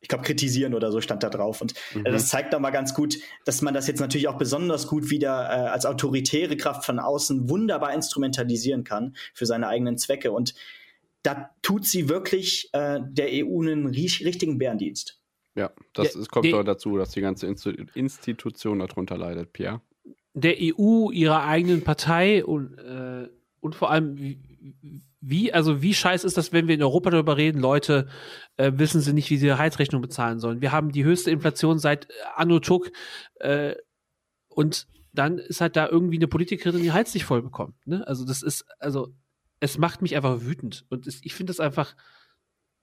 [0.00, 1.60] ich glaube, kritisieren oder so stand da drauf.
[1.60, 2.04] Und äh, mhm.
[2.04, 5.48] das zeigt doch mal ganz gut, dass man das jetzt natürlich auch besonders gut wieder
[5.48, 10.32] äh, als autoritäre Kraft von außen wunderbar instrumentalisieren kann für seine eigenen Zwecke.
[10.32, 10.54] Und
[11.22, 15.20] da tut sie wirklich äh, der EU einen richtigen Bärendienst.
[15.54, 17.46] Ja, das der, ist, kommt doch dazu, dass die ganze
[17.94, 19.80] Institution darunter leidet, Pierre.
[20.34, 23.28] Der EU, ihrer eigenen Partei und, äh,
[23.60, 24.36] und vor allem,
[25.20, 28.08] wie, also wie scheiße ist das, wenn wir in Europa darüber reden, Leute
[28.56, 30.60] äh, wissen sie nicht, wie sie ihre Heizrechnung bezahlen sollen.
[30.60, 32.90] Wir haben die höchste Inflation seit Anno Tuck
[33.36, 33.74] äh,
[34.48, 37.74] und dann ist halt da irgendwie eine Politikerin, die Heiz nicht voll bekommt.
[37.86, 38.06] Ne?
[38.06, 39.14] Also das ist, also
[39.60, 40.84] es macht mich einfach wütend.
[40.88, 41.96] Und es, ich finde das einfach,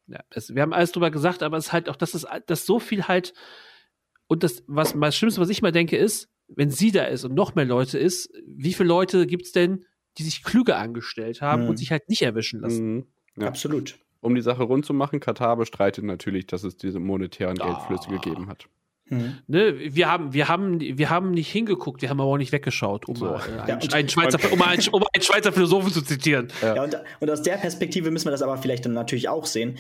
[0.08, 2.66] ja, es, wir haben alles drüber gesagt, aber es ist halt auch, dass es, dass
[2.66, 3.34] so viel halt,
[4.28, 7.36] und das, was das Schlimmste, was ich mal denke, ist, wenn sie da ist und
[7.36, 9.86] noch mehr Leute ist, wie viele Leute gibt es denn,
[10.18, 11.70] die sich klüger angestellt haben mhm.
[11.70, 12.96] und sich halt nicht erwischen lassen?
[12.96, 13.08] Mhm.
[13.38, 13.48] Ja.
[13.48, 14.00] Absolut.
[14.22, 17.66] Um die Sache rund zu machen, Katar bestreitet natürlich, dass es diese monetären ah.
[17.66, 18.70] Geldflüsse gegeben hat.
[19.10, 19.40] Mhm.
[19.48, 23.08] Ne, wir haben, wir haben, wir haben nicht hingeguckt, wir haben aber auch nicht weggeschaut,
[23.08, 23.28] um, so.
[23.28, 26.48] äh, ja, einen, Schweizer, um, einen, um einen Schweizer Philosophen zu zitieren.
[26.62, 29.46] Ja, ja und, und, aus der Perspektive müssen wir das aber vielleicht dann natürlich auch
[29.46, 29.78] sehen,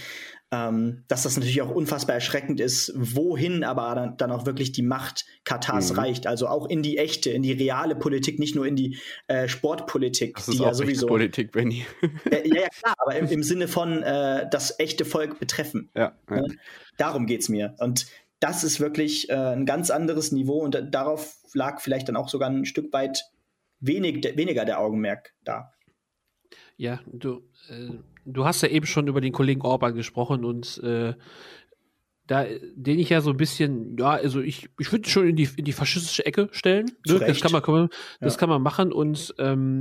[0.53, 4.83] ähm, dass das natürlich auch unfassbar erschreckend ist, wohin aber dann, dann auch wirklich die
[4.83, 5.99] Macht Katars mhm.
[5.99, 6.27] reicht.
[6.27, 10.35] Also auch in die echte, in die reale Politik, nicht nur in die äh, Sportpolitik.
[10.35, 11.07] Das ist die ja sowieso.
[11.07, 11.85] Politik, Benny.
[12.29, 15.89] äh, ja, ja, klar, aber im, im Sinne von äh, das echte Volk betreffen.
[15.95, 16.13] Ja.
[16.29, 16.35] ja.
[16.35, 16.47] Ne?
[16.97, 17.73] Darum geht es mir.
[17.79, 18.05] Und
[18.43, 22.49] das ist wirklich äh, ein ganz anderes Niveau und darauf lag vielleicht dann auch sogar
[22.49, 23.23] ein Stück weit
[23.79, 25.71] wenig, de weniger der Augenmerk da.
[26.75, 27.91] Ja, du, äh,
[28.25, 31.13] du hast ja eben schon über den Kollegen Orban gesprochen und äh,
[32.27, 35.47] da, den ich ja so ein bisschen, ja, also ich, ich würde schon in die,
[35.55, 36.91] in die faschistische Ecke stellen.
[37.07, 37.19] Ne?
[37.19, 38.39] Das kann man, das ja.
[38.39, 39.79] kann man machen und ähm,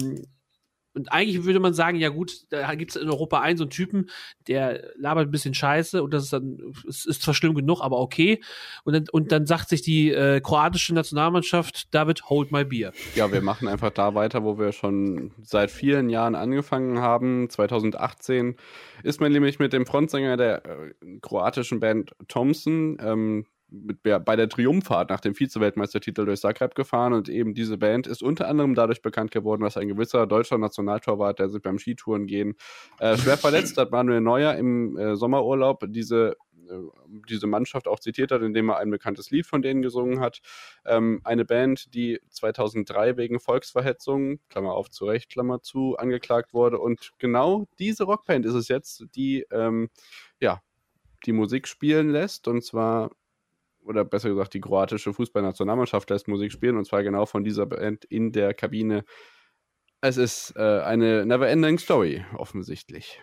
[0.95, 3.71] und eigentlich würde man sagen, ja gut, da gibt es in Europa einen so einen
[3.71, 4.11] Typen,
[4.47, 7.99] der labert ein bisschen Scheiße und das ist dann, es ist zwar schlimm genug, aber
[7.99, 8.43] okay.
[8.85, 12.93] Und dann, und dann sagt sich die äh, kroatische Nationalmannschaft, David, hold my beer.
[13.15, 17.49] Ja, wir machen einfach da weiter, wo wir schon seit vielen Jahren angefangen haben.
[17.49, 18.57] 2018
[19.03, 24.49] ist man nämlich mit dem Frontsänger der äh, kroatischen Band Thompson, ähm, mit, bei der
[24.49, 29.03] Triumphfahrt nach dem Vize-Weltmeistertitel durch Zagreb gefahren und eben diese Band ist unter anderem dadurch
[29.03, 32.55] bekannt geworden, dass ein gewisser deutscher Nationaltorwart, der sich beim Skitouren gehen
[32.99, 36.37] äh, schwer verletzt hat, Manuel Neuer im äh, Sommerurlaub diese
[36.69, 36.75] äh,
[37.29, 40.41] diese Mannschaft auch zitiert hat, indem er ein bekanntes Lied von denen gesungen hat.
[40.85, 46.79] Ähm, eine Band, die 2003 wegen Volksverhetzung, Klammer auf, zu Recht, Klammer zu, angeklagt wurde.
[46.79, 49.91] Und genau diese Rockband ist es jetzt, die ähm,
[50.41, 50.63] ja,
[51.27, 52.49] die Musik spielen lässt.
[52.49, 53.11] Und zwar
[53.85, 58.05] oder besser gesagt, die kroatische Fußballnationalmannschaft lässt Musik spielen und zwar genau von dieser Band
[58.05, 59.05] in der Kabine.
[60.01, 63.21] Es ist äh, eine never-ending Story, offensichtlich.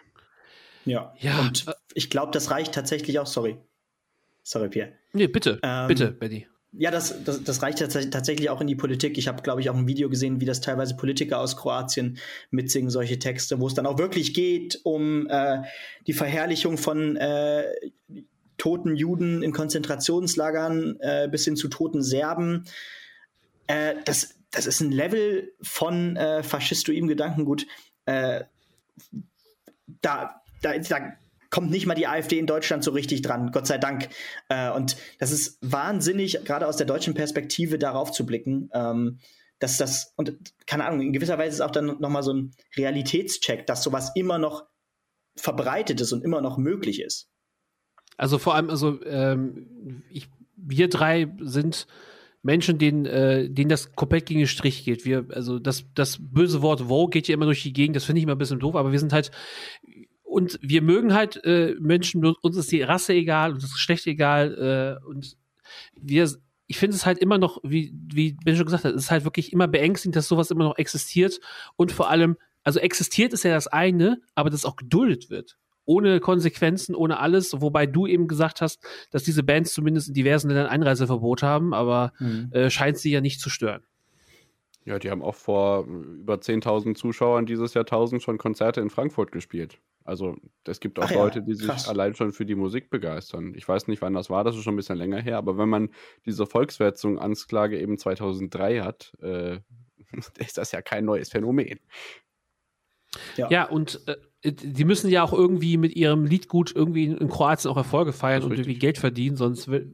[0.85, 1.39] Ja, ja.
[1.39, 3.57] und ich glaube, das reicht tatsächlich auch, sorry.
[4.43, 4.93] Sorry, Pierre.
[5.13, 6.47] Nee, bitte, ähm, bitte, Betty.
[6.71, 9.17] Ja, das, das, das reicht tatsächlich auch in die Politik.
[9.17, 12.19] Ich habe, glaube ich, auch ein Video gesehen, wie das teilweise Politiker aus Kroatien
[12.51, 15.63] mitsingen, solche Texte, wo es dann auch wirklich geht um äh,
[16.05, 17.63] die Verherrlichung von äh,
[18.59, 22.65] toten Juden in Konzentrationslagern äh, bis hin zu toten Serben.
[23.65, 27.65] Äh, das, das ist ein Level von äh, faschistoidem Gedankengut.
[28.05, 28.43] Äh,
[30.01, 31.13] da, da, da
[31.49, 34.09] kommt nicht mal die AfD in Deutschland so richtig dran, Gott sei Dank.
[34.49, 38.69] Äh, und das ist wahnsinnig, gerade aus der deutschen Perspektive darauf zu blicken.
[38.73, 39.19] Ähm,
[39.59, 43.65] dass das, und keine Ahnung, in gewisser Weise ist auch dann nochmal so ein Realitätscheck,
[43.65, 44.65] dass sowas immer noch
[45.35, 47.29] verbreitet ist und immer noch möglich ist.
[48.19, 50.27] Also vor allem, also ähm, ich,
[50.57, 51.87] wir drei sind
[52.41, 55.05] Menschen, denen, äh, denen das komplett gegen den Strich geht.
[55.05, 58.19] Wir, also das, das böse Wort Wo geht ja immer durch die Gegend, das finde
[58.19, 59.31] ich immer ein bisschen doof, aber wir sind halt
[60.21, 64.05] und wir mögen halt äh, Menschen, uns ist die Rasse egal, uns ist das Geschlecht
[64.05, 65.37] egal äh, und
[65.95, 66.29] wir
[66.67, 69.23] ich finde es halt immer noch, wie, wie Ben schon gesagt hat, es ist halt
[69.23, 71.39] wirklich immer beängstigend, dass sowas immer noch existiert
[71.77, 75.57] und vor allem, also existiert ist ja das eine, aber dass auch geduldet wird
[75.89, 80.49] ohne Konsequenzen, ohne alles, wobei du eben gesagt hast, dass diese Bands zumindest in diversen
[80.49, 82.49] Ländern Einreiseverbot haben, aber mhm.
[82.51, 83.81] äh, scheint sie ja nicht zu stören.
[84.85, 89.79] Ja, die haben auch vor über 10.000 Zuschauern dieses Jahrtausend schon Konzerte in Frankfurt gespielt.
[90.03, 93.53] Also es gibt auch Ach ja, Leute, die sich allein schon für die Musik begeistern.
[93.55, 95.69] Ich weiß nicht, wann das war, das ist schon ein bisschen länger her, aber wenn
[95.69, 95.89] man
[96.27, 99.59] diese Volkswertung Ansklage eben 2003 hat, äh,
[100.37, 101.79] ist das ja kein neues Phänomen.
[103.49, 107.77] Ja, und äh, die müssen ja auch irgendwie mit ihrem Liedgut irgendwie in, Kroatien auch
[107.77, 108.67] Erfolge feiern Das ist und richtig.
[108.67, 109.91] irgendwie Geld verdienen, sonst will,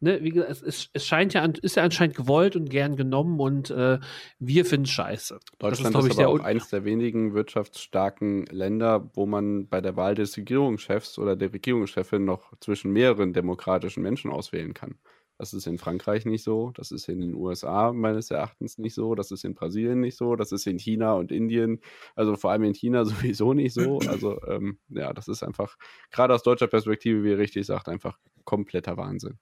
[0.00, 2.96] ne, wie gesagt, es, es, es scheint ja an, ist ja anscheinend gewollt und gern
[2.96, 3.98] genommen und äh,
[4.38, 5.38] wir finden scheiße.
[5.58, 10.14] Deutschland glaub ist, aber auch eines der wenigen wirtschaftsstarken Länder, wo man bei der Wahl
[10.14, 14.96] des Regierungschefs oder der Regierungschefin noch zwischen mehreren demokratischen Menschen auswählen kann.
[15.40, 19.14] Das ist in Frankreich nicht so, das ist in den USA meines Erachtens nicht so,
[19.14, 21.80] das ist in Brasilien nicht so, das ist in China und Indien,
[22.14, 24.00] also vor allem in China sowieso nicht so.
[24.00, 25.78] Also ähm, ja, das ist einfach,
[26.10, 29.38] gerade aus deutscher Perspektive, wie ihr richtig sagt, einfach kompletter Wahnsinn.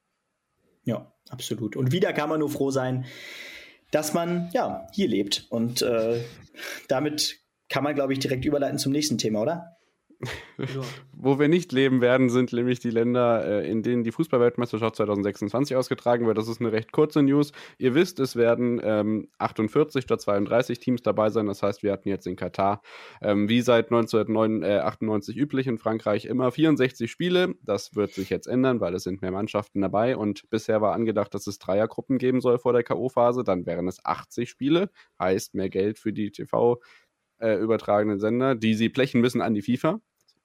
[0.84, 1.74] Ja, absolut.
[1.74, 3.04] Und wieder kann man nur froh sein,
[3.90, 5.48] dass man ja hier lebt.
[5.50, 6.22] Und äh,
[6.86, 9.77] damit kann man, glaube ich, direkt überleiten zum nächsten Thema, oder?
[10.58, 10.82] Ja.
[11.12, 15.76] Wo wir nicht leben werden, sind nämlich die Länder, äh, in denen die Fußballweltmeisterschaft 2026
[15.76, 16.36] ausgetragen wird.
[16.36, 17.52] Das ist eine recht kurze News.
[17.78, 21.46] Ihr wisst, es werden ähm, 48 statt 32 Teams dabei sein.
[21.46, 22.82] Das heißt, wir hatten jetzt in Katar,
[23.22, 27.54] ähm, wie seit 1998 üblich in Frankreich, immer 64 Spiele.
[27.62, 30.16] Das wird sich jetzt ändern, weil es sind mehr Mannschaften dabei.
[30.16, 33.44] Und bisher war angedacht, dass es Dreiergruppen geben soll vor der K.O.-Phase.
[33.44, 34.90] Dann wären es 80 Spiele.
[35.20, 36.80] Heißt mehr Geld für die TV
[37.38, 40.00] äh, übertragenen Sender, die sie blechen müssen an die FIFA.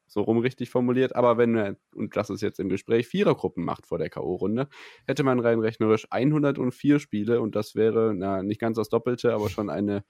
[0.07, 1.15] So rum richtig formuliert.
[1.15, 4.67] Aber wenn er, und das ist jetzt im Gespräch, Vierergruppen macht vor der K.O.-Runde,
[5.07, 9.49] hätte man rein rechnerisch 104 Spiele und das wäre, na, nicht ganz das Doppelte, aber
[9.49, 10.03] schon eine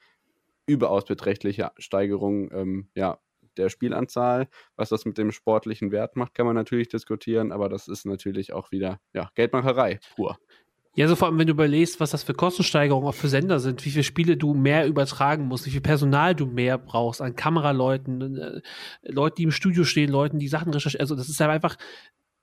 [0.66, 3.20] überaus beträchtliche Steigerung ähm, ja,
[3.58, 4.48] der Spielanzahl.
[4.76, 8.54] Was das mit dem sportlichen Wert macht, kann man natürlich diskutieren, aber das ist natürlich
[8.54, 10.38] auch wieder ja, Geldmacherei pur.
[10.96, 13.84] Ja, so vor allem, wenn du überlegst, was das für Kostensteigerungen auch für Sender sind,
[13.84, 18.38] wie viele Spiele du mehr übertragen musst, wie viel Personal du mehr brauchst an Kameraleuten,
[18.38, 18.62] äh,
[19.02, 21.02] Leuten, die im Studio stehen, Leuten, die Sachen recherchieren.
[21.02, 21.78] Also, das ist ja einfach,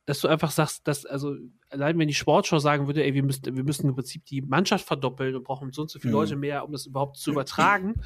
[0.04, 1.36] dass du einfach sagst, dass, also,
[1.68, 4.84] allein wenn die Sportschau sagen würde, ey, wir müssen, wir müssen im Prinzip die Mannschaft
[4.84, 6.18] verdoppeln und brauchen so und so viele Mhm.
[6.18, 8.00] Leute mehr, um das überhaupt zu übertragen,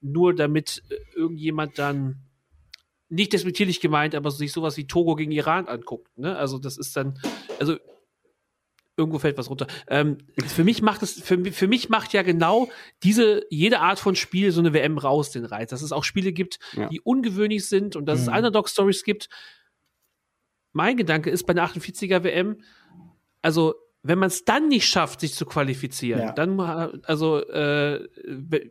[0.00, 2.20] nur damit äh, irgendjemand dann
[3.08, 6.16] nicht despektierlich gemeint, aber sich sowas wie Togo gegen Iran anguckt.
[6.18, 6.36] Ne?
[6.36, 7.18] Also das ist dann,
[7.58, 7.78] also
[8.98, 9.66] irgendwo fällt was runter.
[9.86, 12.68] Ähm, für mich macht es, für, für mich macht ja genau
[13.02, 15.70] diese, jede Art von Spiel so eine WM raus den Reiz.
[15.70, 16.88] Dass es auch Spiele gibt, Ja.
[16.88, 18.34] die ungewöhnlich sind und dass es Mhm.
[18.34, 19.28] Underdog-Stories gibt.
[20.72, 22.62] Mein Gedanke ist bei der 48er WM,
[23.42, 26.32] also wenn man es dann nicht schafft, sich zu qualifizieren, Ja.
[26.32, 28.06] dann, äh, also äh,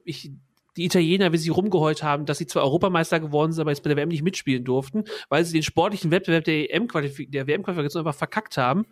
[0.06, 0.32] ich,
[0.78, 3.88] die Italiener, wie sie rumgeheult haben, dass sie zwar Europameister geworden sind, aber jetzt bei
[3.90, 8.18] der WM nicht mitspielen durften, weil sie den sportlichen Wettbewerb der EM der WM-Qualifikation einfach
[8.18, 8.86] verkackt haben.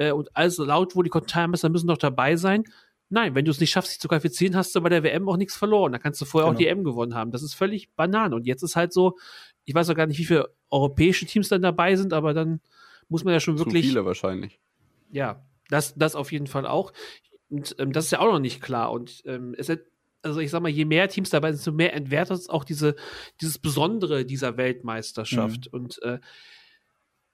[0.00, 2.64] Äh, und alles laut, wo die Kontinentalmeister müssen doch dabei sein.
[3.10, 5.36] Nein, wenn du es nicht schaffst, dich zu qualifizieren, hast du bei der WM auch
[5.36, 5.92] nichts verloren.
[5.92, 6.58] Da kannst du vorher auch Genau.
[6.60, 7.32] die EM gewonnen haben.
[7.32, 8.34] Das ist völlig Banane.
[8.36, 9.18] Und jetzt ist halt so,
[9.64, 12.60] ich weiß auch gar nicht, wie viele europäische Teams dann dabei sind, aber dann
[13.08, 14.60] muss man ja schon Zu wirklich viele wahrscheinlich.
[15.10, 16.92] ja, das, das auf jeden Fall auch.
[17.48, 18.92] Und ähm, das ist ja auch noch nicht klar.
[18.92, 19.80] Und ähm, es hat,
[20.22, 22.94] also ich sag mal, je mehr Teams dabei sind, desto mehr entwertet es auch diese,
[23.40, 25.66] dieses Besondere dieser Weltmeisterschaft.
[25.66, 26.20] Und, äh,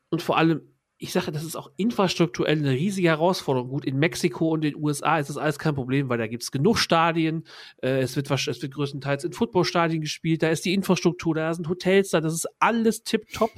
[0.09, 0.62] und vor allem,
[0.98, 3.68] ich sage, das ist auch infrastrukturell eine riesige Herausforderung.
[3.68, 6.50] Gut, in Mexiko und den USA ist das alles kein Problem, weil da gibt es
[6.50, 7.44] genug Stadien.
[7.82, 10.42] Äh, es, wird, es wird größtenteils in Footballstadien gespielt.
[10.42, 12.20] Da ist die Infrastruktur, da sind Hotels da.
[12.22, 13.52] Das ist alles tipptopp.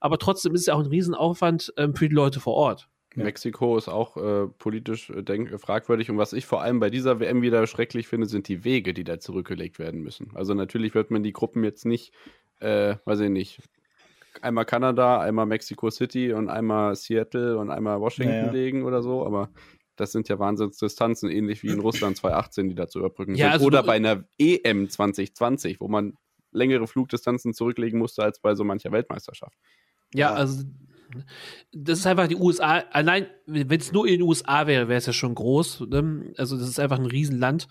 [0.00, 2.88] Aber trotzdem ist es ja auch ein Riesenaufwand ähm, für die Leute vor Ort.
[3.16, 3.24] Ja.
[3.24, 6.10] Mexiko ist auch äh, politisch denk äh, fragwürdig.
[6.10, 9.04] Und was ich vor allem bei dieser WM wieder schrecklich finde, sind die Wege, die
[9.04, 10.30] da zurückgelegt werden müssen.
[10.34, 12.12] Also natürlich wird man die Gruppen jetzt nicht,
[12.60, 13.62] äh, weiß ich nicht,
[14.40, 18.52] einmal Kanada, einmal Mexico City und einmal Seattle und einmal Washington Ja, ja.
[18.52, 19.50] legen oder so, aber
[19.96, 23.52] das sind ja Wahnsinnsdistanzen, ähnlich wie in Russland 2018, die da zu überbrücken Ja, sind.
[23.52, 26.14] also Oder bei einer EM 2020, wo man
[26.50, 29.56] längere Flugdistanzen zurücklegen musste als bei so mancher Weltmeisterschaft.
[30.14, 30.34] Ja, Ja.
[30.34, 30.64] also
[31.72, 35.06] das ist einfach die USA, allein wenn es nur in den USA wäre, wäre es
[35.06, 35.80] ja schon groß.
[35.88, 36.32] Ne?
[36.38, 37.68] Also das ist einfach ein Riesenland.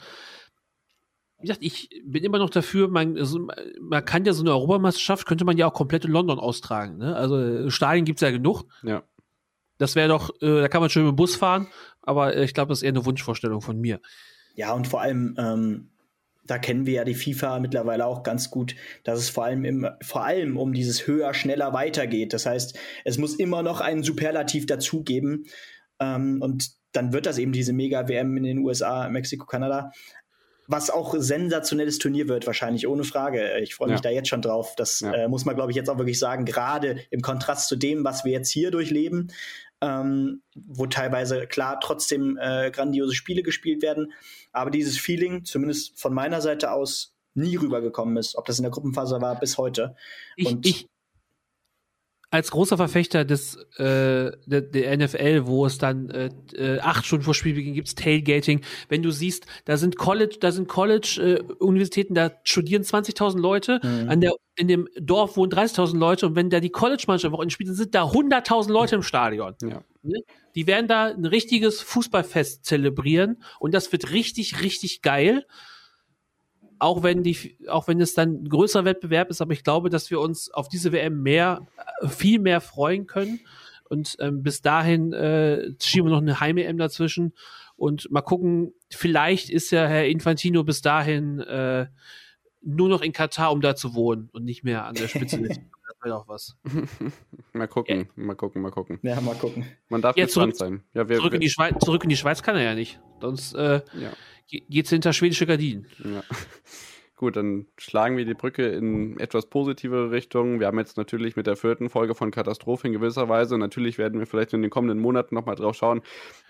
[1.42, 3.48] Wie gesagt, ich bin immer noch dafür, man, also,
[3.80, 6.98] man kann ja so eine Europameisterschaft, könnte man ja auch komplett in London austragen.
[6.98, 7.16] Ne?
[7.16, 8.66] Also äh, Stadien gibt's ja genug.
[8.84, 9.04] Ja.
[9.78, 11.68] Das wäre doch, äh, da kann man schön mit dem Bus fahren,
[12.02, 14.00] aber äh, ich glaube, das ist eher eine Wunschvorstellung von mir.
[14.56, 15.90] Ja, und vor allem, ähm,
[16.46, 19.88] da kennen wir ja die FIFA mittlerweile auch ganz gut, dass es vor allem, im,
[20.02, 22.34] vor allem um dieses höher, schneller weitergeht.
[22.34, 25.46] Das heißt, es muss immer noch einen Superlativ dazugeben.
[26.00, 29.92] Ähm, und dann wird das eben diese Mega-WM in den USA, Mexiko, Kanada.
[30.68, 33.58] Was auch sensationelles Turnier wird, wahrscheinlich, ohne Frage.
[33.60, 34.02] Ich freue mich Ja.
[34.02, 34.76] da jetzt schon drauf.
[34.78, 35.12] Das Ja.
[35.14, 38.24] äh, muss man, glaube ich, jetzt auch wirklich sagen, gerade im Kontrast zu dem, was
[38.26, 39.32] wir jetzt hier durchleben.
[39.84, 44.14] ähm, wo teilweise klar trotzdem äh, grandiose Spiele gespielt werden,
[44.52, 48.72] aber dieses Feeling, zumindest von meiner Seite aus, nie rübergekommen ist, ob das in der
[48.72, 49.96] Gruppenphase war bis heute.
[50.36, 50.88] Ich, Und ich
[52.32, 57.26] als großer Verfechter des äh, der, der NFL, wo es dann äh, äh, acht Stunden
[57.26, 62.14] vor Spielbeginn gibt's Tailgating, wenn du siehst, da sind College, da sind College äh, Universitäten,
[62.16, 64.10] da studieren 20.000 Leute, Mhm.
[64.10, 67.76] an der in dem Dorf wohnen 30.000 Leute und wenn da die College-Mannschaft auch spielt,
[67.76, 69.56] sind da 100.000 Leute im Stadion.
[69.62, 69.84] Ja.
[70.04, 70.20] Ne?
[70.56, 75.46] Die werden da ein richtiges Fußballfest zelebrieren und das wird richtig, richtig geil.
[76.82, 80.10] Auch wenn die, auch wenn es dann ein größerer Wettbewerb ist, aber ich glaube, dass
[80.10, 81.68] wir uns auf diese WM mehr,
[82.08, 83.40] viel mehr freuen können.
[83.88, 87.34] Und ähm, bis dahin äh, schieben wir noch eine Heim-EM dazwischen.
[87.76, 91.86] Und mal gucken, vielleicht ist ja Herr Infantino bis dahin äh,
[92.64, 95.40] nur noch in Katar, um da zu wohnen und nicht mehr an der Spitze.
[95.40, 95.58] das
[96.02, 96.56] wäre doch was.
[97.54, 98.98] mal gucken, mal gucken, mal gucken.
[99.04, 99.66] ja, mal gucken.
[99.90, 100.84] Man darf Ja, gespannt zurück- sein.
[100.96, 103.00] Ja, wir, Zurück in, die Schweiz, zurück in die Schweiz kann er ja nicht.
[103.20, 104.12] Sonst äh, ja.
[104.52, 105.88] Ge- geht's hinter schwedische Gardinen.
[106.04, 106.24] Ja.
[107.16, 110.60] Gut, dann schlagen wir die Brücke in etwas positivere Richtung.
[110.60, 114.20] Wir haben jetzt natürlich mit der vierten Folge von Katastrophe in gewisser Weise, natürlich werden
[114.20, 116.02] wir vielleicht in den kommenden Monaten nochmal drauf schauen,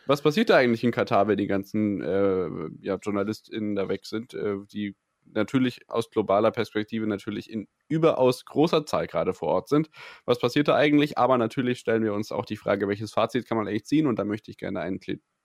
[0.06, 2.48] was passiert da eigentlich in Katar, wenn die ganzen äh,
[2.80, 8.86] ja, JournalistInnen da weg sind, äh, die natürlich aus globaler Perspektive natürlich in überaus großer
[8.86, 9.90] Zahl gerade vor Ort sind.
[10.26, 11.18] Was passiert da eigentlich?
[11.18, 14.08] Aber natürlich stellen wir uns auch die Frage, welches Fazit kann man eigentlich ziehen?
[14.08, 15.02] Und da möchte ich gerne einen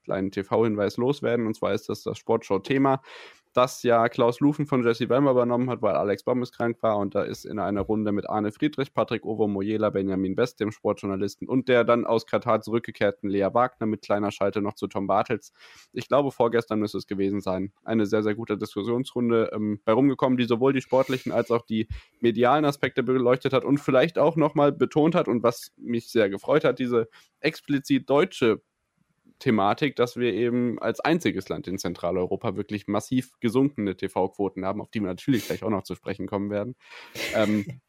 [0.06, 1.46] kleinen TV-Hinweis loswerden.
[1.46, 3.02] Und zwar ist das das Sportshow-Thema,
[3.52, 6.98] das ja Klaus Lufen von Jesse Bellmer übernommen hat, weil Alex Bommes krank war.
[6.98, 10.72] Und da ist in einer Runde mit Arne Friedrich, Patrick Ovo Moyela, Benjamin Best, dem
[10.72, 15.06] Sportjournalisten, und der dann aus Katar zurückgekehrten Lea Wagner mit kleiner Schalte noch zu Tom
[15.06, 15.52] Bartels.
[15.92, 17.72] Ich glaube, vorgestern müsste es gewesen sein.
[17.82, 19.94] Eine sehr, sehr gute Diskussionsrunde ähm, bei
[20.36, 21.88] die sowohl die sportlichen als auch die
[22.20, 26.64] medialen Aspekte beleuchtet hat und vielleicht auch nochmal betont hat und was mich sehr gefreut
[26.64, 27.08] hat, diese
[27.40, 28.60] explizit deutsche
[29.38, 34.90] Thematik, dass wir eben als einziges Land in Zentraleuropa wirklich massiv gesunkene TV-Quoten haben, auf
[34.90, 36.74] die wir natürlich gleich auch noch zu sprechen kommen werden.
[37.34, 37.66] Ähm,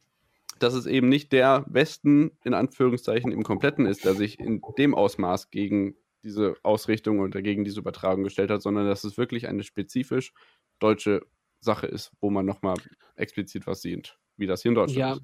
[0.58, 4.94] dass es eben nicht der Westen in Anführungszeichen im Kompletten ist, der sich in dem
[4.94, 9.62] Ausmaß gegen diese Ausrichtung und gegen diese Übertragung gestellt hat, sondern dass es wirklich eine
[9.62, 10.32] spezifisch
[10.80, 11.24] deutsche
[11.60, 12.76] Sache ist, wo man nochmal
[13.16, 15.22] explizit was sieht, wie das hier in Deutschland Ja, ist.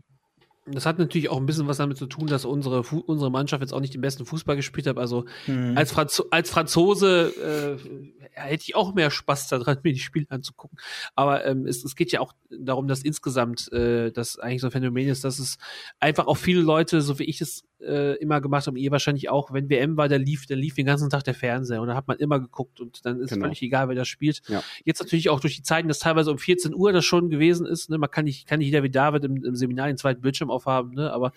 [0.67, 3.61] Das hat natürlich auch ein bisschen was damit zu tun, dass unsere, Fu unsere Mannschaft
[3.63, 4.97] jetzt auch nicht den besten Fußball gespielt hat.
[4.99, 5.77] Also Mhm.
[5.77, 10.79] als, Franzo als Franzose äh, hätte ich auch mehr Spaß daran, mir die Spiele anzugucken.
[11.15, 14.73] Aber ähm, es, es geht ja auch darum, dass insgesamt äh, das eigentlich so ein
[14.73, 15.59] Phänomen ist, dass es
[16.01, 19.53] einfach auch viele Leute, so wie ich es äh, immer gemacht habe, ihr wahrscheinlich auch,
[19.53, 22.09] wenn WM war, da lief, dann lief den ganzen Tag der Fernseher und da hat
[22.09, 23.45] man immer geguckt und dann ist Genau.
[23.45, 24.41] völlig egal, wer das spielt.
[24.49, 24.63] Ja.
[24.85, 27.91] Jetzt natürlich auch durch die Zeiten, dass teilweise um 14 Uhr das schon gewesen ist.
[27.91, 27.99] Ne?
[27.99, 30.95] Man kann nicht, kann nicht jeder wie David im, im Seminar den zweiten Bildschirm aufhaben,
[30.95, 31.13] ne?
[31.13, 31.33] aber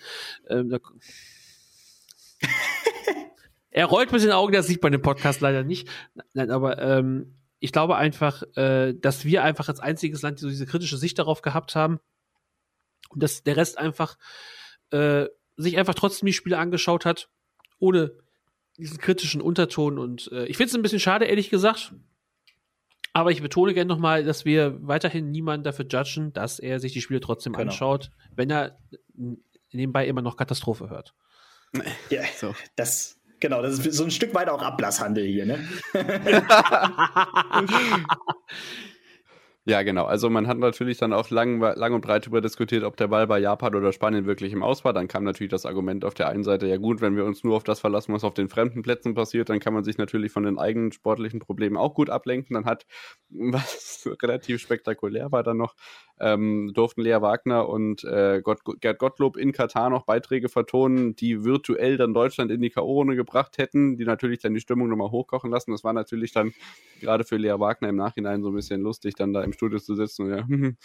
[0.48, 0.78] ähm, da,
[3.70, 5.88] er rollt mit den Augen, das sieht man im Podcast leider nicht.
[6.32, 10.66] Nein, aber ähm, ich glaube einfach, äh, dass wir einfach als einziges Land so diese
[10.66, 12.00] kritische Sicht darauf gehabt haben
[13.10, 14.16] und dass der Rest einfach
[14.90, 15.26] äh,
[15.56, 17.28] sich einfach trotzdem die Spiele angeschaut hat,
[17.78, 18.12] ohne
[18.76, 19.98] diesen kritischen Unterton.
[19.98, 21.92] Und äh, ich finde es ein bisschen schade, ehrlich gesagt.
[23.12, 27.00] Aber ich betone gerne nochmal, dass wir weiterhin niemanden dafür judgen, dass er sich die
[27.00, 27.70] Spiele trotzdem Genau.
[27.70, 28.78] anschaut, wenn er
[29.72, 31.14] nebenbei immer noch Katastrophe hört.
[32.10, 32.54] Ja, So.
[32.76, 35.68] das, genau, das ist so ein Stück weit auch Ablasshandel hier, ne?
[39.68, 40.06] Ja, genau.
[40.06, 43.26] Also man hat natürlich dann auch lang, lang und breit darüber diskutiert, ob der Ball
[43.26, 44.94] bei Japan oder Spanien wirklich im Aus war.
[44.94, 47.54] Dann kam natürlich das Argument auf der einen Seite, ja gut, wenn wir uns nur
[47.54, 50.44] auf das verlassen, was auf den fremden Plätzen passiert, dann kann man sich natürlich von
[50.44, 52.54] den eigenen sportlichen Problemen auch gut ablenken.
[52.54, 52.86] Dann hat,
[53.28, 55.74] was relativ spektakulär war dann noch,
[56.18, 61.44] ähm, durften Lea Wagner und äh, Gott, Gerd Gottlob in Katar noch Beiträge vertonen, die
[61.44, 65.50] virtuell dann Deutschland in die K.O.-Runde gebracht hätten, die natürlich dann die Stimmung nochmal hochkochen
[65.50, 65.72] lassen.
[65.72, 66.54] Das war natürlich dann
[67.00, 69.94] gerade für Lea Wagner im Nachhinein so ein bisschen lustig, dann da im Studio zu
[69.94, 70.46] sitzen und ja,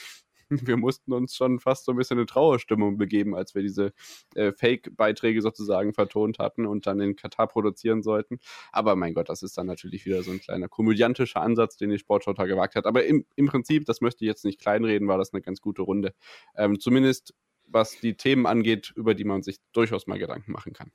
[0.50, 3.94] wir mussten uns schon fast so ein bisschen in Trauerstimmung begeben, als wir diese
[4.36, 8.40] äh, Fake-Beiträge sozusagen vertont hatten und dann in Katar produzieren sollten.
[8.72, 11.98] Aber mein Gott, das ist dann natürlich wieder so ein kleiner komödiantischer Ansatz, den die
[12.00, 12.86] Sportschau da gewagt hat.
[12.86, 15.82] Aber im, im Prinzip, das möchte ich jetzt nicht kleinreden, war das eine ganz gute
[15.82, 16.14] Runde.
[16.56, 17.34] Ähm, zumindest
[17.66, 20.92] was die Themen angeht, über die man sich durchaus mal Gedanken machen kann.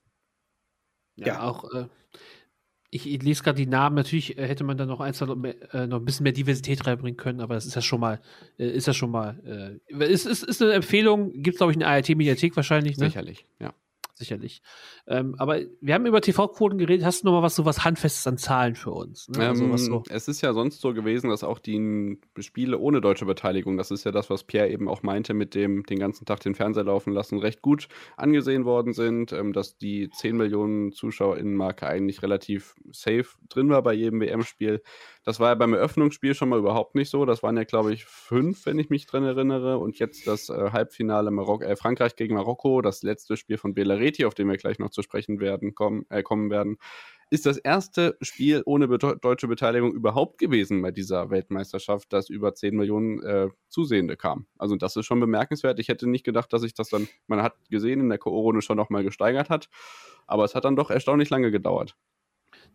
[1.17, 1.43] Ja, Ja.
[1.49, 1.89] auch äh,
[2.91, 5.27] ich, lese gerade die Namen, natürlich äh, hätte man da noch ein, zwei,
[5.73, 8.21] äh, noch ein bisschen mehr Diversität reinbringen können, aber das ist ja schon mal,
[8.59, 11.77] äh, ist ja schon mal, äh, ist, ist, ist eine Empfehlung, gibt es glaube ich
[11.77, 13.07] in der ART-Mediathek wahrscheinlich, ne?
[13.07, 13.75] Sicherlich, ja.
[14.19, 14.61] Sicherlich.
[15.07, 17.07] Ähm, aber wir haben über TV-Quoten geredet.
[17.07, 19.29] Hast du noch mal was so was Handfestes an Zahlen für uns?
[19.29, 19.49] Ne?
[19.49, 20.03] Also ähm, so.
[20.11, 24.05] Es ist ja sonst so gewesen, dass auch die Spiele ohne deutsche Beteiligung, das ist
[24.05, 27.13] ja das, was Pierre eben auch meinte, mit dem den ganzen Tag den Fernseher laufen
[27.13, 33.27] lassen, recht gut angesehen worden sind, ähm, dass die 10 Millionen ZuschauerInnen-Marke eigentlich relativ safe
[33.49, 34.83] drin war bei jedem WM-Spiel.
[35.29, 37.27] Das war ja beim Eröffnungsspiel schon mal überhaupt nicht so.
[37.27, 39.77] Das waren ja, glaube ich, fünf, wenn ich mich dran erinnere.
[39.77, 43.75] Und jetzt das äh, Halbfinale Marok äh, Frankreich gegen Marokko, das letzte Spiel von
[44.09, 46.79] Belareti, auf dem wir gleich noch zu sprechen werden, kommen, äh, kommen werden,
[47.31, 52.55] ist das erste Spiel ohne be deutsche Beteiligung überhaupt gewesen bei dieser Weltmeisterschaft, das über
[52.55, 54.47] 10 Millionen äh, Zusehende kam.
[54.57, 55.79] Also das ist schon bemerkenswert.
[55.79, 58.79] Ich hätte nicht gedacht, dass sich das dann, man hat gesehen, in der Corona schon
[58.79, 59.69] nochmal gesteigert hat.
[60.27, 61.97] Aber es hat dann doch erstaunlich lange gedauert.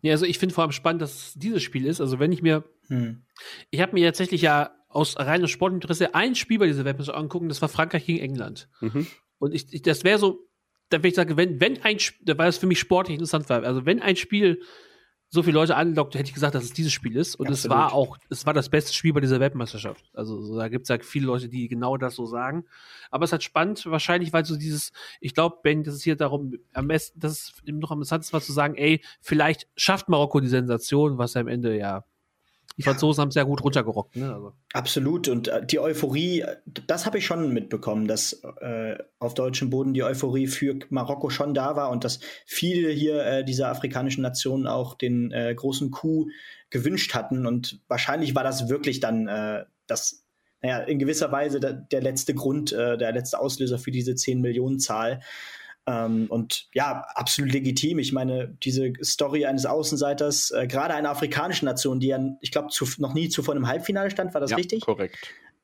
[0.02, 2.00] Ja, also ich finde vor allem spannend, dass es dieses Spiel ist.
[2.00, 3.22] Also wenn ich mir, hm.
[3.70, 7.60] ich habe mir tatsächlich ja aus reinem Sportinteresse ein Spiel bei dieser Webseite angucken, das
[7.60, 8.68] war Frankreich gegen England.
[8.80, 9.08] Mhm.
[9.38, 10.46] Und ich, ich das wäre so,
[10.90, 13.62] da würde ich sagen, wenn, wenn ein Spiel, weil es für mich sportlich interessant war,
[13.62, 14.60] also wenn ein Spiel
[15.34, 17.34] so viele Leute anlockt, hätte ich gesagt, dass es dieses Spiel ist.
[17.34, 20.04] Und es war auch, es war das beste Spiel bei dieser Weltmeisterschaft.
[20.14, 22.66] Also so, da gibt es ja viele Leute, die genau das so sagen.
[23.10, 26.54] Aber es hat spannend, wahrscheinlich, weil so dieses, ich glaube, Ben, das ist hier darum,
[26.72, 30.46] am besten, das ist noch am interessantesten war zu sagen, ey, vielleicht schafft Marokko die
[30.46, 32.04] Sensation, was am Ende ja
[32.76, 33.22] die Franzosen ja.
[33.22, 34.16] haben es sehr gut runtergerockt.
[34.16, 34.32] Ne?
[34.32, 34.52] Also.
[34.72, 35.28] Absolut.
[35.28, 36.44] Und äh, die Euphorie,
[36.86, 41.54] das habe ich schon mitbekommen, dass äh, auf deutschem Boden die Euphorie für Marokko schon
[41.54, 46.28] da war und dass viele hier äh, dieser afrikanischen Nationen auch den äh, großen Coup
[46.70, 47.46] gewünscht hatten.
[47.46, 50.24] Und wahrscheinlich war das wirklich dann äh, das,
[50.60, 54.40] naja, in gewisser Weise der, der letzte Grund, äh, der letzte Auslöser für diese 10
[54.40, 55.20] Millionen Zahl.
[55.86, 57.98] Ähm, und ja, absolut legitim.
[57.98, 62.68] Ich meine, diese Story eines Außenseiters, äh, gerade einer afrikanischen Nation, die ja, ich glaube,
[62.98, 64.82] noch nie zuvor im Halbfinale stand, war das ja, richtig?
[64.82, 65.16] Korrekt.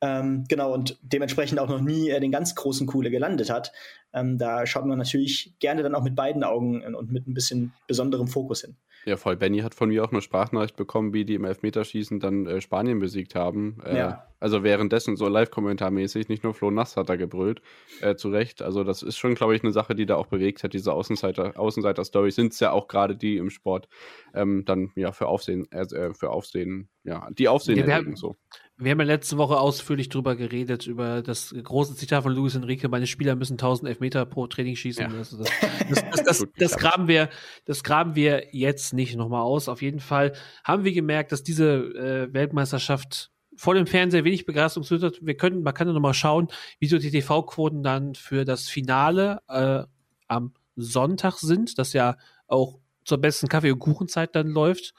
[0.03, 3.71] Ähm, genau, und dementsprechend auch noch nie äh, den ganz großen Kuhle gelandet hat.
[4.13, 7.73] Ähm, da schaut man natürlich gerne dann auch mit beiden Augen und mit ein bisschen
[7.87, 8.75] besonderem Fokus hin.
[9.05, 9.35] Ja, voll.
[9.35, 12.99] Benny hat von mir auch eine Sprachnachricht bekommen, wie die im Elfmeterschießen dann äh, Spanien
[12.99, 13.81] besiegt haben.
[13.83, 14.27] Äh, ja.
[14.39, 17.61] Also währenddessen so Live-Kommentarmäßig, nicht nur Flo Nass hat da gebrüllt,
[18.01, 18.61] äh, zu Recht.
[18.61, 20.73] Also das ist schon, glaube ich, eine Sache, die da auch bewegt hat.
[20.73, 23.87] Diese Außenseiter, Außenseiter-Stories sind es ja auch gerade die im Sport
[24.33, 28.35] ähm, dann ja für Aufsehen, äh, für Aufsehen, ja, die Aufsehen ja, erregen, so.
[28.81, 32.87] Wir haben ja letzte Woche ausführlich drüber geredet, über das große Zitat von Luis Enrique,
[32.89, 35.03] meine Spieler müssen 1000 Elfmeter pro Training schießen.
[35.03, 35.17] Ja.
[35.17, 35.49] Das, das,
[35.87, 37.29] das, das, das, graben wir,
[37.65, 39.69] das graben wir jetzt nicht nochmal aus.
[39.69, 44.87] Auf jeden Fall haben wir gemerkt, dass diese äh, Weltmeisterschaft vor dem Fernseher wenig Begeisterung
[45.01, 45.19] hat.
[45.21, 46.47] Wir können, man kann ja nochmal schauen,
[46.79, 49.83] wie so die TV-Quoten dann für das Finale äh,
[50.27, 52.17] am Sonntag sind, das ja
[52.47, 54.95] auch zur besten Kaffee- und Kuchenzeit dann läuft,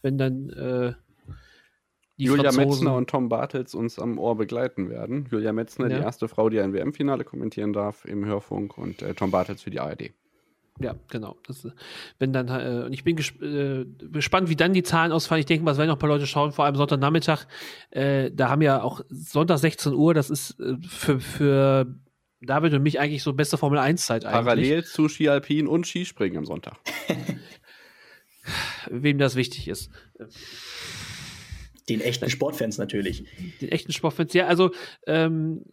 [0.00, 0.94] wenn dann äh,
[2.26, 2.68] Julia Franzosen.
[2.68, 5.26] Metzner und Tom Bartels uns am Ohr begleiten werden.
[5.30, 5.98] Julia Metzner, ja.
[5.98, 9.70] die erste Frau, die ein WM-Finale kommentieren darf im Hörfunk und äh, Tom Bartels für
[9.70, 10.10] die ARD.
[10.80, 11.36] Ja, genau.
[11.46, 11.66] Das,
[12.18, 15.40] wenn dann, äh, und ich bin gesp äh, gespannt, wie dann die Zahlen ausfallen.
[15.40, 17.46] Ich denke mal, es werden noch ein paar Leute schauen, vor allem Sonntagnachmittag.
[17.90, 21.86] Äh, da haben ja auch Sonntag 16 Uhr, das ist äh, für, für
[22.40, 24.44] David und mich eigentlich so beste Formel 1 Zeit eigentlich.
[24.44, 26.76] Parallel zu Ski Alpin und Skispringen am Sonntag.
[28.90, 29.90] Wem das wichtig ist.
[31.88, 33.24] Den echten Sportfans natürlich.
[33.60, 34.70] Den echten Sportfans, ja, also
[35.06, 35.64] ähm,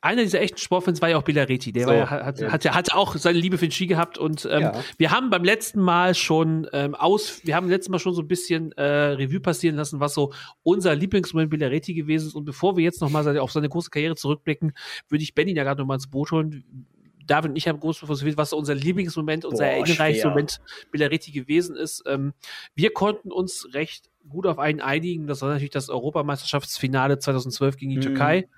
[0.00, 1.72] einer dieser echten Sportfans war ja auch Bilareti.
[1.72, 2.50] Der so, war, hat, ja.
[2.50, 4.84] Hat, hat, auch seine Liebe für den Ski gehabt und ähm, ja.
[4.98, 8.28] wir haben beim letzten Mal schon ähm, aus, wir haben letztes Mal schon so ein
[8.28, 10.32] bisschen äh, Revue passieren lassen, was so
[10.62, 12.34] unser Lieblingsmoment Bilareti gewesen ist.
[12.34, 14.72] Und bevor wir jetzt nochmal auf seine große Karriere zurückblicken,
[15.08, 16.64] würde ich Benny da gerade nochmal ins Boot holen.
[17.26, 22.02] David und ich haben groß was unser Lieblingsmoment, unser erinnerreichster Moment Bilareti gewesen ist.
[22.06, 22.32] Ähm,
[22.74, 25.26] wir konnten uns recht gut auf einen einigen.
[25.26, 28.02] Das war natürlich das Europameisterschaftsfinale 2012 gegen die mhm.
[28.02, 28.48] Türkei,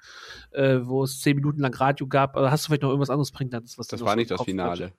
[0.53, 2.37] äh, wo es zehn Minuten lang Radio gab.
[2.37, 3.75] Oder hast du vielleicht noch irgendwas anderes bringen lassen?
[3.77, 4.93] Was das war nicht das Finale.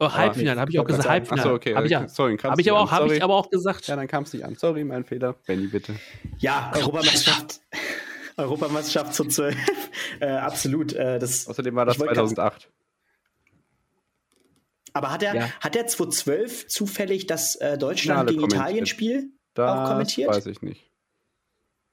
[0.00, 1.08] Oh, Halbfinale, habe ich auch gesagt.
[1.08, 1.42] Halbfinale.
[1.42, 1.74] Achso, okay.
[1.74, 3.88] Habe ich, ja, sorry, hab ich, aber auch, hab ich aber auch gesagt.
[3.88, 4.54] Ja, dann kam es nicht an.
[4.54, 5.34] Sorry, mein Fehler.
[5.46, 5.96] Benny, bitte.
[6.38, 7.60] Ja, Europameisterschaft.
[8.36, 9.56] Europameisterschaft zu 12.
[10.20, 10.92] äh, absolut.
[10.92, 12.70] Äh, das, Außerdem war das 2008.
[14.92, 15.50] Aber hat er, ja.
[15.60, 19.32] hat er 2012 zufällig das äh, Deutschland Finale gegen Italien-Spiel?
[19.58, 20.28] Das auch kommentiert?
[20.30, 20.90] weiß ich nicht.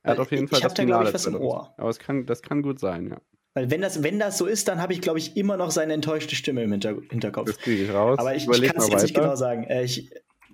[0.03, 1.73] Er hat auf jeden Fall ich das da, Finale ich, was im Ohr.
[1.77, 3.21] Aber es kann, das kann gut sein, ja.
[3.55, 5.93] Weil wenn das, wenn das so ist, dann habe ich, glaube ich, immer noch seine
[5.93, 7.47] enttäuschte Stimme im Hinter Hinterkopf.
[7.47, 8.19] Das kriege ich raus.
[8.19, 9.63] Aber ich, ich kann es jetzt nicht genau sagen.
[9.63, 10.11] Äh, ich,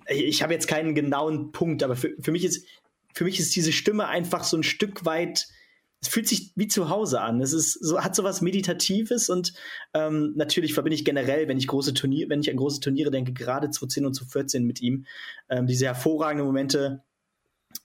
[0.08, 2.66] ich habe jetzt keinen genauen Punkt, aber für, für, mich ist,
[3.12, 5.48] für mich ist diese Stimme einfach so ein Stück weit
[6.02, 7.40] es fühlt sich wie zu Hause an.
[7.40, 9.54] Es ist so, hat so was Meditatives und
[9.94, 13.32] ähm, natürlich verbinde ich generell, wenn ich große Turniere, wenn ich an große Turniere denke,
[13.32, 15.06] gerade 2010 und 2014 mit ihm,
[15.48, 17.02] ähm, diese hervorragenden Momente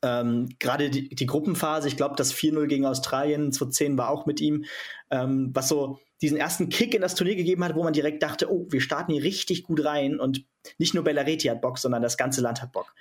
[0.02, 4.42] Ähm, Gerade die, die, Gruppenphase, ich glaube, das 4-0 gegen Australien 2010 war auch mit
[4.42, 4.66] ihm,
[5.10, 8.52] ähm, was so diesen ersten Kick in das Turnier gegeben hat, wo man direkt dachte,
[8.52, 10.44] oh, wir starten hier richtig gut rein und
[10.78, 12.94] nicht nur Bellareti hat Bock, sondern das ganze Land hat Bock.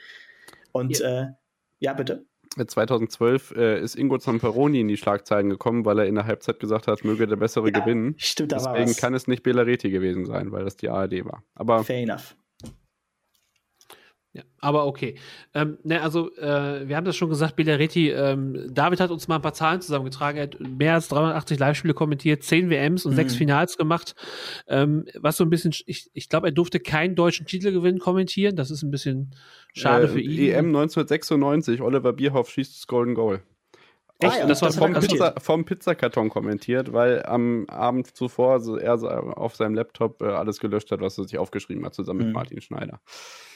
[0.72, 1.26] Und ja, äh,
[1.80, 2.26] ja bitte.
[2.64, 6.86] 2012 äh, ist Ingo Zamperoni in die Schlagzeilen gekommen, weil er in der Halbzeit gesagt
[6.86, 8.14] hat, möge der Bessere ja, gewinnen.
[8.18, 11.42] Stimmt, da Deswegen kann es nicht Bellareti gewesen sein, weil das die ARD war.
[11.54, 12.36] Aber Fair enough.
[14.36, 15.14] Ja, aber okay.
[15.54, 19.36] Ähm, ne, also, äh, wir haben das schon gesagt, Bilaretti, ähm, David hat uns mal
[19.36, 20.36] ein paar Zahlen zusammengetragen.
[20.36, 23.16] Er hat mehr als 380 Live-Spiele kommentiert, 10 WMs und mhm.
[23.16, 24.14] 6 Finals gemacht.
[24.68, 28.56] Ähm, was so ein bisschen, ich, ich glaube, er durfte keinen deutschen Titelgewinn kommentieren.
[28.56, 29.34] Das ist ein bisschen
[29.72, 30.38] schade äh, für ihn.
[30.38, 33.40] EM 1996, Oliver Bierhoff schießt das Golden Goal.
[34.18, 34.32] Echt?
[34.32, 38.94] Ah, ja, das war vom, Pizza, vom, Pizzakarton kommentiert, weil am Abend zuvor also er
[39.36, 42.26] auf seinem Laptop äh, alles gelöscht hat, was er sich aufgeschrieben hat, zusammen mhm.
[42.26, 43.00] mit Martin Schneider.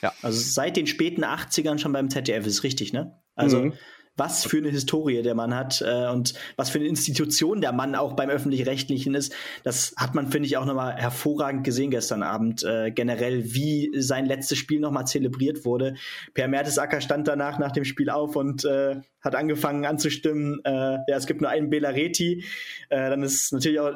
[0.02, 0.12] Ja.
[0.22, 3.18] Also seit den späten 80ern schon beim ZDF ist richtig, ne?
[3.36, 3.72] Also mhm
[4.16, 7.94] was für eine Historie der Mann hat äh, und was für eine Institution der Mann
[7.94, 9.32] auch beim öffentlich-rechtlichen ist.
[9.64, 12.62] Das hat man, finde ich, auch nochmal hervorragend gesehen gestern Abend.
[12.62, 15.94] Äh, generell, wie sein letztes Spiel nochmal zelebriert wurde.
[16.34, 20.60] Per Mertesacker stand danach nach dem Spiel auf und äh, hat angefangen anzustimmen.
[20.64, 22.44] Äh, ja, es gibt nur einen Belareti.
[22.88, 23.92] Äh, dann ist natürlich auch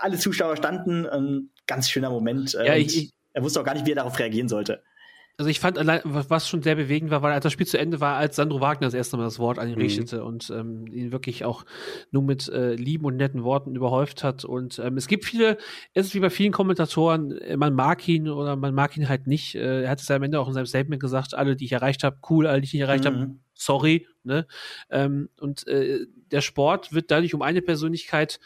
[0.00, 1.06] alle Zuschauer standen.
[1.06, 2.54] Ein ganz schöner Moment.
[2.54, 4.82] Äh, ja, ich, ich, er wusste auch gar nicht, wie er darauf reagieren sollte.
[5.38, 8.00] Also ich fand, allein, was schon sehr bewegend war, weil als das Spiel zu Ende
[8.00, 9.82] war, als Sandro Wagner das erste Mal das Wort an ihn mhm.
[9.82, 11.64] richtete und ähm, ihn wirklich auch
[12.10, 14.44] nur mit äh, lieben und netten Worten überhäuft hat.
[14.44, 15.56] Und ähm, es gibt viele,
[15.94, 19.28] es ist wie bei vielen Kommentatoren, äh, man mag ihn oder man mag ihn halt
[19.28, 19.54] nicht.
[19.54, 21.72] Äh, er hat es ja am Ende auch in seinem Statement gesagt, alle, die ich
[21.72, 23.08] erreicht habe, cool, alle, die ich nicht erreicht mhm.
[23.08, 24.08] habe, sorry.
[24.24, 24.44] Ne?
[24.90, 28.40] Ähm, und äh, der Sport wird dadurch um eine Persönlichkeit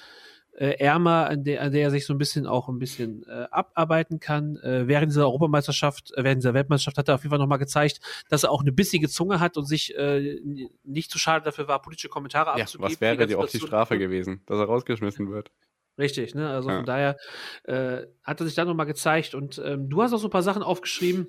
[0.57, 3.46] äh, ärmer, an der, an der er sich so ein bisschen auch ein bisschen äh,
[3.50, 4.57] abarbeiten kann.
[4.57, 8.00] Äh, während dieser Europameisterschaft, äh, während dieser Weltmeisterschaft hat er auf jeden Fall nochmal gezeigt,
[8.28, 10.40] dass er auch eine bissige Zunge hat und sich äh,
[10.84, 12.92] nicht zu schade dafür war, politische Kommentare ja, abzugeben.
[12.92, 15.50] Was wäre die auch die Strafe gewesen, dass er rausgeschmissen wird?
[15.98, 16.48] Richtig, ne?
[16.50, 16.76] Also ja.
[16.76, 17.16] von daher
[17.64, 20.42] äh, hat er sich da nochmal gezeigt und ähm, du hast auch so ein paar
[20.42, 21.28] Sachen aufgeschrieben,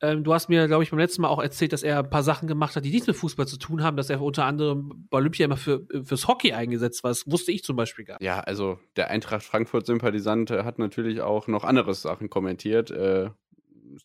[0.00, 2.22] ähm, du hast mir, glaube ich, beim letzten Mal auch erzählt, dass er ein paar
[2.22, 5.18] Sachen gemacht hat, die nichts mit Fußball zu tun haben, dass er unter anderem bei
[5.18, 7.10] Olympia immer für, fürs Hockey eingesetzt war.
[7.10, 8.26] Das wusste ich zum Beispiel gar nicht.
[8.26, 12.90] Ja, also der Eintracht Frankfurt-Sympathisant hat natürlich auch noch andere Sachen kommentiert.
[12.90, 13.30] Äh,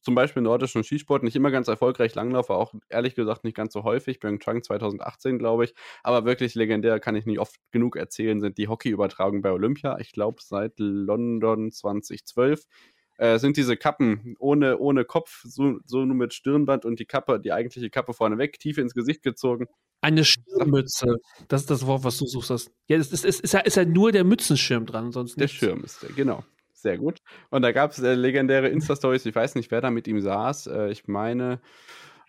[0.02, 3.74] zum Beispiel nordischen Skisport, nicht immer ganz erfolgreich, Langlauf war auch ehrlich gesagt nicht ganz
[3.74, 8.40] so häufig, Pyeongchang 2018, glaube ich, aber wirklich legendär, kann ich nicht oft genug erzählen,
[8.42, 12.66] sind die Hockeyübertragungen bei Olympia, ich glaube seit London 2012
[13.18, 17.40] äh, sind diese Kappen ohne, ohne Kopf, so, so nur mit Stirnband und die Kappe,
[17.40, 19.68] die eigentliche Kappe vorneweg, tief ins Gesicht gezogen.
[20.02, 21.18] Eine Stirnmütze.
[21.48, 22.72] Das ist das Wort, was du suchst.
[22.88, 25.84] Ja, es ist, ist, ist, ja, ist ja nur der Mützenschirm dran, sonst Der Schirm
[25.84, 26.44] ist der, genau.
[26.74, 27.20] Sehr gut.
[27.50, 29.26] Und da gab es äh, legendäre Insta-Stories.
[29.26, 30.68] Ich weiß nicht, wer da mit ihm saß.
[30.68, 31.60] Äh, ich meine,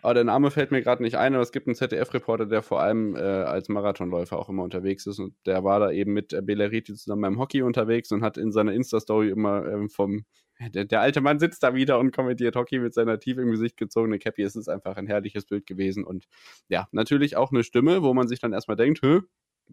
[0.01, 2.81] aber der Name fällt mir gerade nicht ein, aber es gibt einen ZDF-Reporter, der vor
[2.81, 6.93] allem äh, als Marathonläufer auch immer unterwegs ist und der war da eben mit Belleriti
[6.93, 10.25] zusammen beim Hockey unterwegs und hat in seiner Insta-Story immer ähm, vom
[10.59, 13.77] der, der, alte Mann sitzt da wieder und kommentiert Hockey mit seiner tief im Gesicht
[13.77, 14.43] gezogenen Cappy.
[14.43, 16.27] Es ist einfach ein herrliches Bild gewesen und
[16.67, 19.21] ja, natürlich auch eine Stimme, wo man sich dann erstmal denkt, Hö,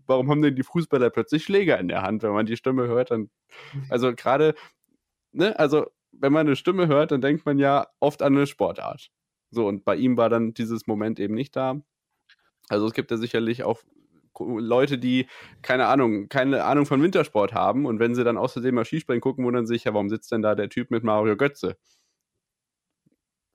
[0.06, 2.22] warum haben denn die Fußballer plötzlich Schläger in der Hand?
[2.22, 3.30] Wenn man die Stimme hört, dann,
[3.88, 4.54] also gerade,
[5.32, 9.10] ne, also wenn man eine Stimme hört, dann denkt man ja oft an eine Sportart.
[9.50, 11.80] So, und bei ihm war dann dieses Moment eben nicht da.
[12.68, 13.82] Also es gibt ja sicherlich auch
[14.38, 15.26] Leute, die
[15.62, 19.44] keine Ahnung, keine Ahnung von Wintersport haben und wenn sie dann außerdem mal Skispringen gucken,
[19.44, 21.76] wundern sich, ja, warum sitzt denn da der Typ mit Mario Götze?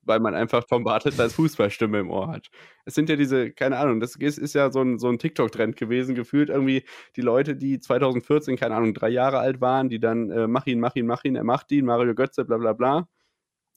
[0.02, 2.48] Weil man einfach Tom Bartels als Fußballstimme im Ohr hat.
[2.86, 5.76] Es sind ja diese, keine Ahnung, das ist, ist ja so ein, so ein TikTok-Trend
[5.76, 6.84] gewesen, gefühlt irgendwie
[7.16, 10.80] die Leute, die 2014, keine Ahnung, drei Jahre alt waren, die dann äh, mach ihn,
[10.80, 13.08] mach ihn, mach ihn, er macht ihn, Mario Götze, bla bla bla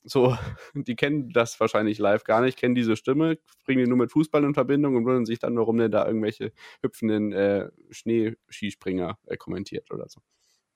[0.04, 0.38] so,
[0.74, 4.44] die kennen das wahrscheinlich live gar nicht, kennen diese Stimme, bringen die nur mit Fußball
[4.44, 6.52] in Verbindung und wundern sich dann, warum der da irgendwelche
[6.82, 10.22] hüpfenden äh, Schneeskispringer äh, kommentiert oder so.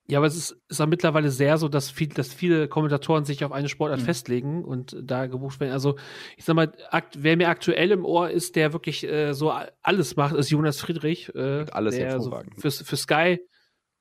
[0.09, 3.43] Ja, aber es ist, ist auch mittlerweile sehr so, dass, viel, dass viele Kommentatoren sich
[3.43, 4.05] auf eine Sportart mhm.
[4.05, 5.73] festlegen und da gebucht werden.
[5.73, 5.97] Also,
[6.37, 9.51] ich sag mal, akt, wer mir aktuell im Ohr ist, der wirklich äh, so
[9.81, 11.35] alles macht, ist Jonas Friedrich.
[11.35, 13.39] Äh, alles der so für, für Sky,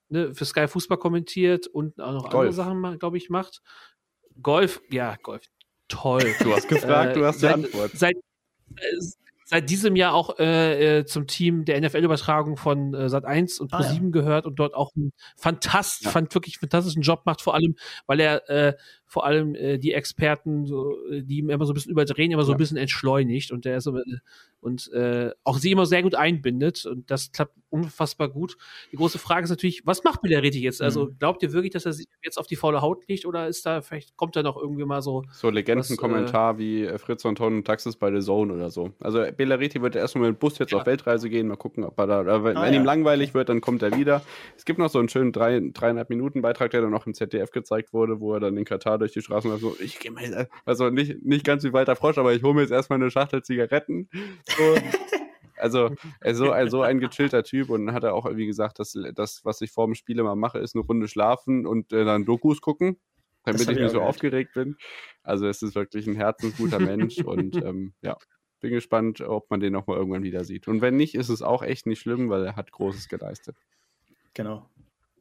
[0.09, 2.35] ne, für Sky Fußball kommentiert und auch noch Golf.
[2.35, 3.63] andere Sachen, glaube ich, macht.
[4.43, 5.43] Golf, ja, Golf,
[5.89, 6.35] toll.
[6.41, 7.93] Du hast gefragt, äh, du hast die Antwort.
[7.95, 8.15] Seit,
[9.45, 13.73] seit diesem Jahr auch äh, äh zum Team der NFL-Übertragung von äh, Sat 1 und
[13.73, 14.11] Pro7 ah, ja.
[14.11, 16.11] gehört und dort auch einen fantast, ja.
[16.11, 17.77] fand wirklich fantastischen Job macht, vor allem,
[18.07, 18.75] weil er äh,
[19.07, 22.43] vor allem äh, die Experten, so, äh, die ihm immer so ein bisschen überdrehen, immer
[22.45, 24.03] so ein bisschen entschleunigt und der ist aber,
[24.61, 28.57] und äh, auch sie immer sehr gut einbindet und das klappt unfassbar gut.
[28.91, 30.83] Die große Frage ist natürlich, was macht Billeriti jetzt?
[30.83, 31.19] Also Mhm.
[31.19, 33.81] glaubt ihr wirklich, dass er sich jetzt auf die faule Haut liegt oder ist da
[33.83, 37.65] vielleicht kommt da noch irgendwie mal so So Legendenkommentar wie äh, Fritz und Ton und
[37.67, 38.91] Taxis bei The Zone oder so.
[39.01, 40.79] Also Bellariti wird erstmal mit dem Bus jetzt Ja.
[40.79, 42.81] auf Weltreise gehen, mal gucken, ob er da, äh, wenn, Ah, wenn ja.
[42.81, 44.23] ihm langweilig wird, dann kommt er wieder.
[44.57, 47.51] Es gibt noch so einen schönen drei, dreieinhalb Minuten Beitrag, der dann noch im ZDF
[47.51, 50.49] gezeigt wurde, wo er dann in Katar durch die Straßen läuft, so, ich gehe mal,
[50.65, 53.43] also nicht, nicht ganz wie Walter Frosch, aber ich hole mir jetzt erstmal eine Schachtel
[53.43, 54.09] Zigaretten.
[54.47, 54.77] So.
[55.59, 55.91] Also,
[56.21, 58.95] er ist so, ein- so ein gechillter Typ und hat er auch, wie gesagt, das,
[59.15, 62.27] das, was ich vor dem Spiel immer mache, ist eine Runde schlafen und äh, dann
[62.27, 62.99] Dokus gucken,
[63.43, 64.11] damit ich ich nicht so gehört.
[64.11, 64.77] aufgeregt bin.
[65.23, 68.19] Also, es ist wirklich ein herzensguter Mensch und ähm, ja,
[68.61, 70.69] bin gespannt, ob man den nochmal irgendwann wieder sieht.
[70.69, 73.57] Und wenn nicht, ist es auch echt nicht schlimm, weil er hat Großes geleistet.
[74.35, 74.69] Genau.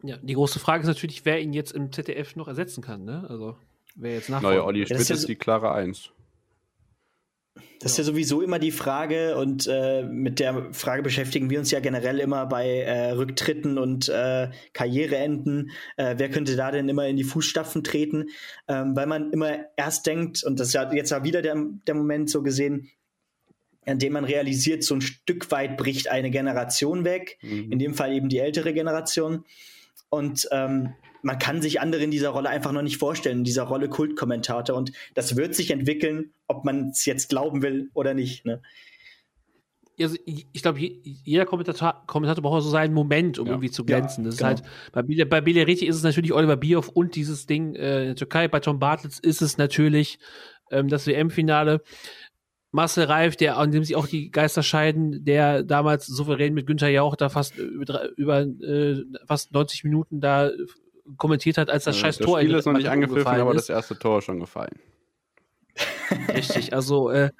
[0.06, 3.26] Ja, die große Frage ist natürlich, wer ihn jetzt im ZDF noch ersetzen kann, ne?
[3.30, 3.56] Also,
[3.96, 4.64] wer jetzt Neue nachfolgt.
[4.66, 6.10] Olli das Schmidt ist ja ist so- die klare Eins.
[7.80, 11.72] Das ist ja sowieso immer die Frage und äh, mit der Frage beschäftigen wir uns
[11.72, 15.72] ja generell immer bei äh, Rücktritten und äh, Karriereenden.
[15.96, 18.30] Äh, wer könnte da denn immer in die Fußstapfen treten?
[18.68, 21.56] Ähm, weil man immer erst denkt, und das ist ja jetzt ja wieder der,
[21.88, 22.90] der Moment so gesehen,
[23.86, 27.72] an dem man realisiert, so ein Stück weit bricht eine Generation weg, Mhm.
[27.72, 29.46] in dem Fall eben die ältere Generation.
[30.10, 30.94] Und ähm,
[31.24, 34.76] man kann sich andere in dieser Rolle einfach noch nicht vorstellen, in dieser Rolle Kultkommentator.
[34.76, 38.46] Und das wird sich entwickeln, ob man es jetzt glauben will oder nicht.
[38.46, 38.62] Ne?
[40.00, 43.54] also, ich glaube, je- jeder Kommentator, Kommentator braucht so seinen Moment, um Ja.
[43.54, 44.26] irgendwie zu Ja, glänzen.
[44.26, 44.52] das genau.
[44.52, 48.02] ist halt, bei, Bil bei Bileriti ist es natürlich Oliver Bierhoff und dieses Ding äh,
[48.02, 48.48] in der Türkei.
[48.50, 50.20] Bei Tom Bartlitz ist es natürlich
[50.72, 51.82] ähm, das WM-Finale.
[52.76, 56.90] Marcel Reif, der, an dem sich auch die Geister scheiden, der damals souverän mit Günther
[56.90, 60.52] Jauch da fast über, drei- über äh, fast 90 Minuten da äh,
[61.18, 63.52] kommentiert hat, als das Äh, scheiß das Tor Spiel in ist noch nicht umgefallen aber
[63.56, 63.70] ist.
[63.70, 64.76] das erste Tor ist schon gefallen.
[66.34, 67.32] Richtig, also äh,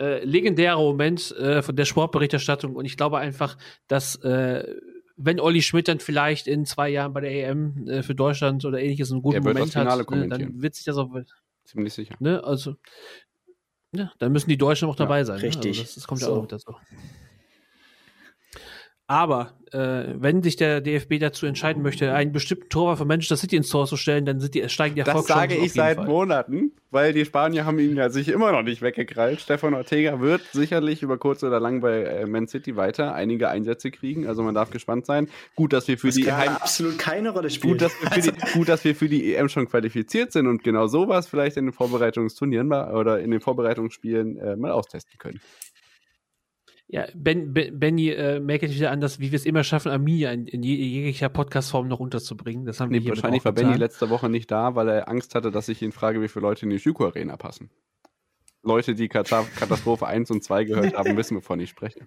[0.00, 4.64] äh, legendärer Moment äh, von der Sportberichterstattung und ich glaube einfach, dass äh,
[5.16, 8.80] wenn Olli Schmidt dann vielleicht in zwei Jahren bei der EM äh, für Deutschland oder
[8.80, 11.10] ähnliches einen guten Moment das hat, ne, dann wird sich das auch,
[11.64, 12.14] Ziemlich sicher.
[12.20, 12.76] ne, also
[13.92, 15.38] ja, dann müssen die Deutschen auch dabei sein.
[15.38, 15.76] richtig.
[15.76, 15.80] Ne?
[15.80, 16.36] Also das, das kommt ja So.
[16.36, 16.74] auch mit dazu.
[19.10, 23.56] Aber äh, wenn sich der DFB dazu entscheiden möchte, einen bestimmten Torwart von Manchester City
[23.56, 25.74] ins Tor zu stellen, dann sind die, steigen die Das Erfolgschancen sage auf ich jeden
[25.74, 26.06] seit Fall.
[26.06, 29.40] Monaten, weil die Spanier haben ihn ja sich immer noch nicht weggekrallt.
[29.40, 33.90] Stefan Ortega wird sicherlich über kurz oder lang bei äh, Man City weiter einige Einsätze
[33.90, 34.26] kriegen.
[34.26, 35.28] Also man darf gespannt sein.
[35.54, 37.80] Gut, dass wir für Das die Heim absolut keine Rolle spielt.
[37.80, 40.62] Gut dass, wir für die, gut, dass wir für die EM schon qualifiziert sind und
[40.62, 45.40] genau sowas vielleicht in den Vorbereitungsturnieren mal, oder in den Vorbereitungsspielen äh, mal austesten können.
[46.90, 50.32] Ja, ben, ben, Benny äh, merkt wieder an, dass wie wir es immer schaffen, Arminia
[50.32, 52.64] in, in je- jeglicher Podcast-Form noch unterzubringen.
[52.64, 55.34] Das haben Nee, wir hier wahrscheinlich war Benny letzte Woche nicht da, weil er Angst
[55.34, 57.68] hatte, dass ich ihn frage, wie viele Leute in die Schüko Arena passen.
[58.62, 62.00] Leute, die Katar Katastrophe 1 und 2 gehört haben, wissen, wovon ich spreche.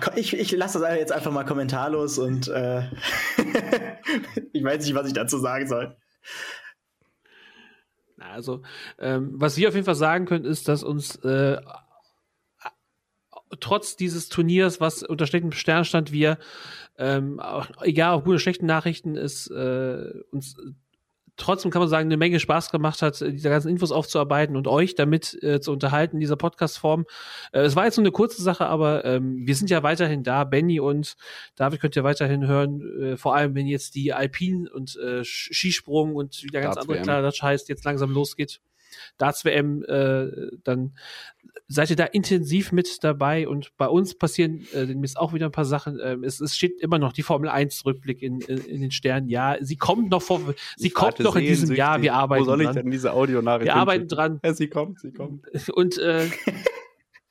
[0.00, 2.82] Komm, ich ich lasse das jetzt einfach mal kommentarlos und äh,
[4.52, 5.96] ich weiß nicht, was ich dazu sagen soll.
[8.22, 8.62] Also,
[8.98, 11.60] ähm, was wir auf jeden Fall sagen können, ist, dass uns äh,
[13.60, 16.38] trotz dieses Turniers, was unter schlechtem Stern stand, wir,
[16.98, 20.56] ähm, auch, egal ob gute oder schlechte Nachrichten, ist äh, uns
[21.36, 24.68] trotzdem kann man sagen, eine Menge Spaß gemacht hat, äh, diese ganzen Infos aufzuarbeiten und
[24.68, 27.06] euch damit äh, zu unterhalten in dieser Podcast-Form.
[27.52, 30.44] Äh, es war jetzt nur eine kurze Sache, aber ähm, wir sind ja weiterhin da.
[30.44, 31.16] Benny und
[31.56, 36.14] David könnt ihr weiterhin hören, äh, vor allem wenn jetzt die Alpin und äh, Skisprung
[36.14, 37.04] und wie der ganz andere WM.
[37.04, 38.60] Klatsch heißt, jetzt langsam losgeht.
[39.16, 40.94] Darts WM, äh, dann
[41.72, 45.52] seid ihr da intensiv mit dabei und bei uns passieren äh, demnächst auch wieder ein
[45.52, 45.98] paar Sachen.
[46.02, 49.28] Ähm, es, es steht immer noch die Formel 1 Rückblick in, in, in den Sternen.
[49.28, 50.40] Ja, sie kommt noch vor,
[50.76, 52.02] sie Ich kommt noch in diesem Jahr.
[52.02, 52.76] Wir arbeiten Wo soll ich dran.
[52.76, 54.40] denn diese Audionachricht Wir arbeiten dran.
[54.44, 55.46] Ja, sie kommt, sie kommt.
[55.70, 56.28] Und äh,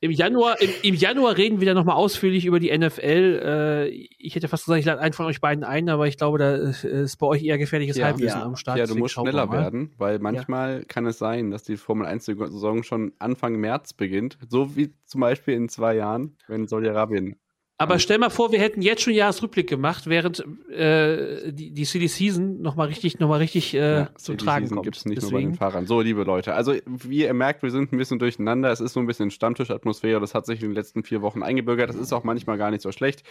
[0.02, 3.00] im Januar, im, im Januar reden wir dann nochmal ausführlich über die NFL.
[3.44, 3.88] Äh,
[4.18, 6.56] ich hätte fast gesagt, ich lade einen von euch beiden ein, aber ich glaube, da
[6.56, 8.08] äh, ist bei euch eher gefährliches Ja.
[8.08, 8.46] Halbwissen Ja.
[8.46, 8.80] am Start.
[8.80, 13.14] Ja, du musst schneller werden, weil manchmal kann es sein, dass die Formel 1-Saison schon
[13.20, 14.40] Anfang März beginnt.
[14.50, 17.36] So wie zum Beispiel in zwei Jahren, wenn Saudi-Arabien.
[17.82, 22.08] Aber stell mal vor, wir hätten jetzt schon Jahresrückblick gemacht, während äh, die, die Silly
[22.08, 24.84] Season nochmal richtig, noch mal richtig äh, zum Tragen kommt.
[24.84, 25.88] gibt es nicht nur bei Deswegen, den Fahrern.
[25.88, 28.72] So, liebe Leute, also wie ihr merkt, wir sind ein bisschen durcheinander.
[28.72, 30.20] Es ist so ein bisschen Stammtischatmosphäre.
[30.20, 31.90] Das hat sich in den letzten vier Wochen eingebürgert.
[31.90, 33.24] Das ist auch manchmal gar nicht so schlecht.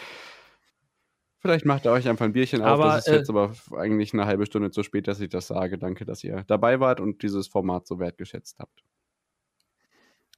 [1.41, 2.69] Vielleicht macht ihr euch einfach ein Bierchen auf.
[2.69, 5.47] Aber, das ist äh, jetzt aber eigentlich eine halbe Stunde zu spät, dass ich das
[5.47, 5.79] sage.
[5.79, 8.83] Danke, dass ihr dabei wart und dieses Format so wertgeschätzt habt.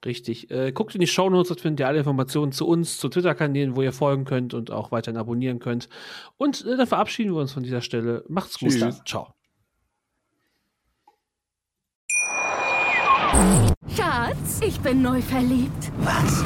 [0.04, 0.50] Richtig.
[0.50, 3.82] Äh, guckt in die Shownotes, dort findet ihr alle Informationen zu uns, zu Twitter-Kanälen, wo
[3.82, 5.88] ihr folgen könnt und auch weiterhin abonnieren könnt.
[6.38, 8.24] Und äh, dann verabschieden wir uns von dieser Stelle.
[8.28, 8.70] Macht's gut.
[8.70, 9.00] Tschüss.
[9.06, 9.28] Ciao.
[13.96, 15.92] Schatz, ich bin neu verliebt.
[15.98, 16.44] Was?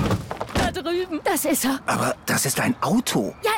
[0.55, 1.21] Da drüben.
[1.25, 1.81] Das ist er.
[1.87, 3.35] Aber das ist ein Auto.
[3.43, 3.53] Ja,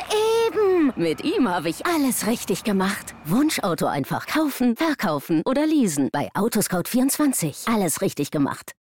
[0.47, 0.93] eben.
[0.95, 3.15] Mit ihm habe ich alles richtig gemacht.
[3.25, 6.09] Wunschauto einfach kaufen, verkaufen oder leasen.
[6.11, 7.73] Bei Autoscout24.
[7.73, 8.73] Alles richtig gemacht.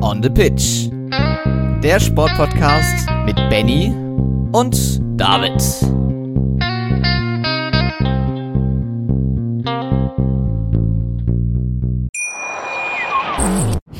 [0.00, 0.90] On the Pitch.
[1.82, 3.92] Der Sportpodcast mit Benny
[4.52, 5.60] und David.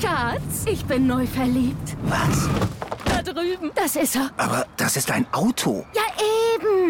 [0.00, 1.96] Schatz, ich bin neu verliebt.
[2.04, 2.48] Was?
[3.04, 3.70] Da drüben.
[3.74, 4.30] Das ist er.
[4.36, 5.84] Aber das ist ein Auto.
[5.94, 6.02] Ja,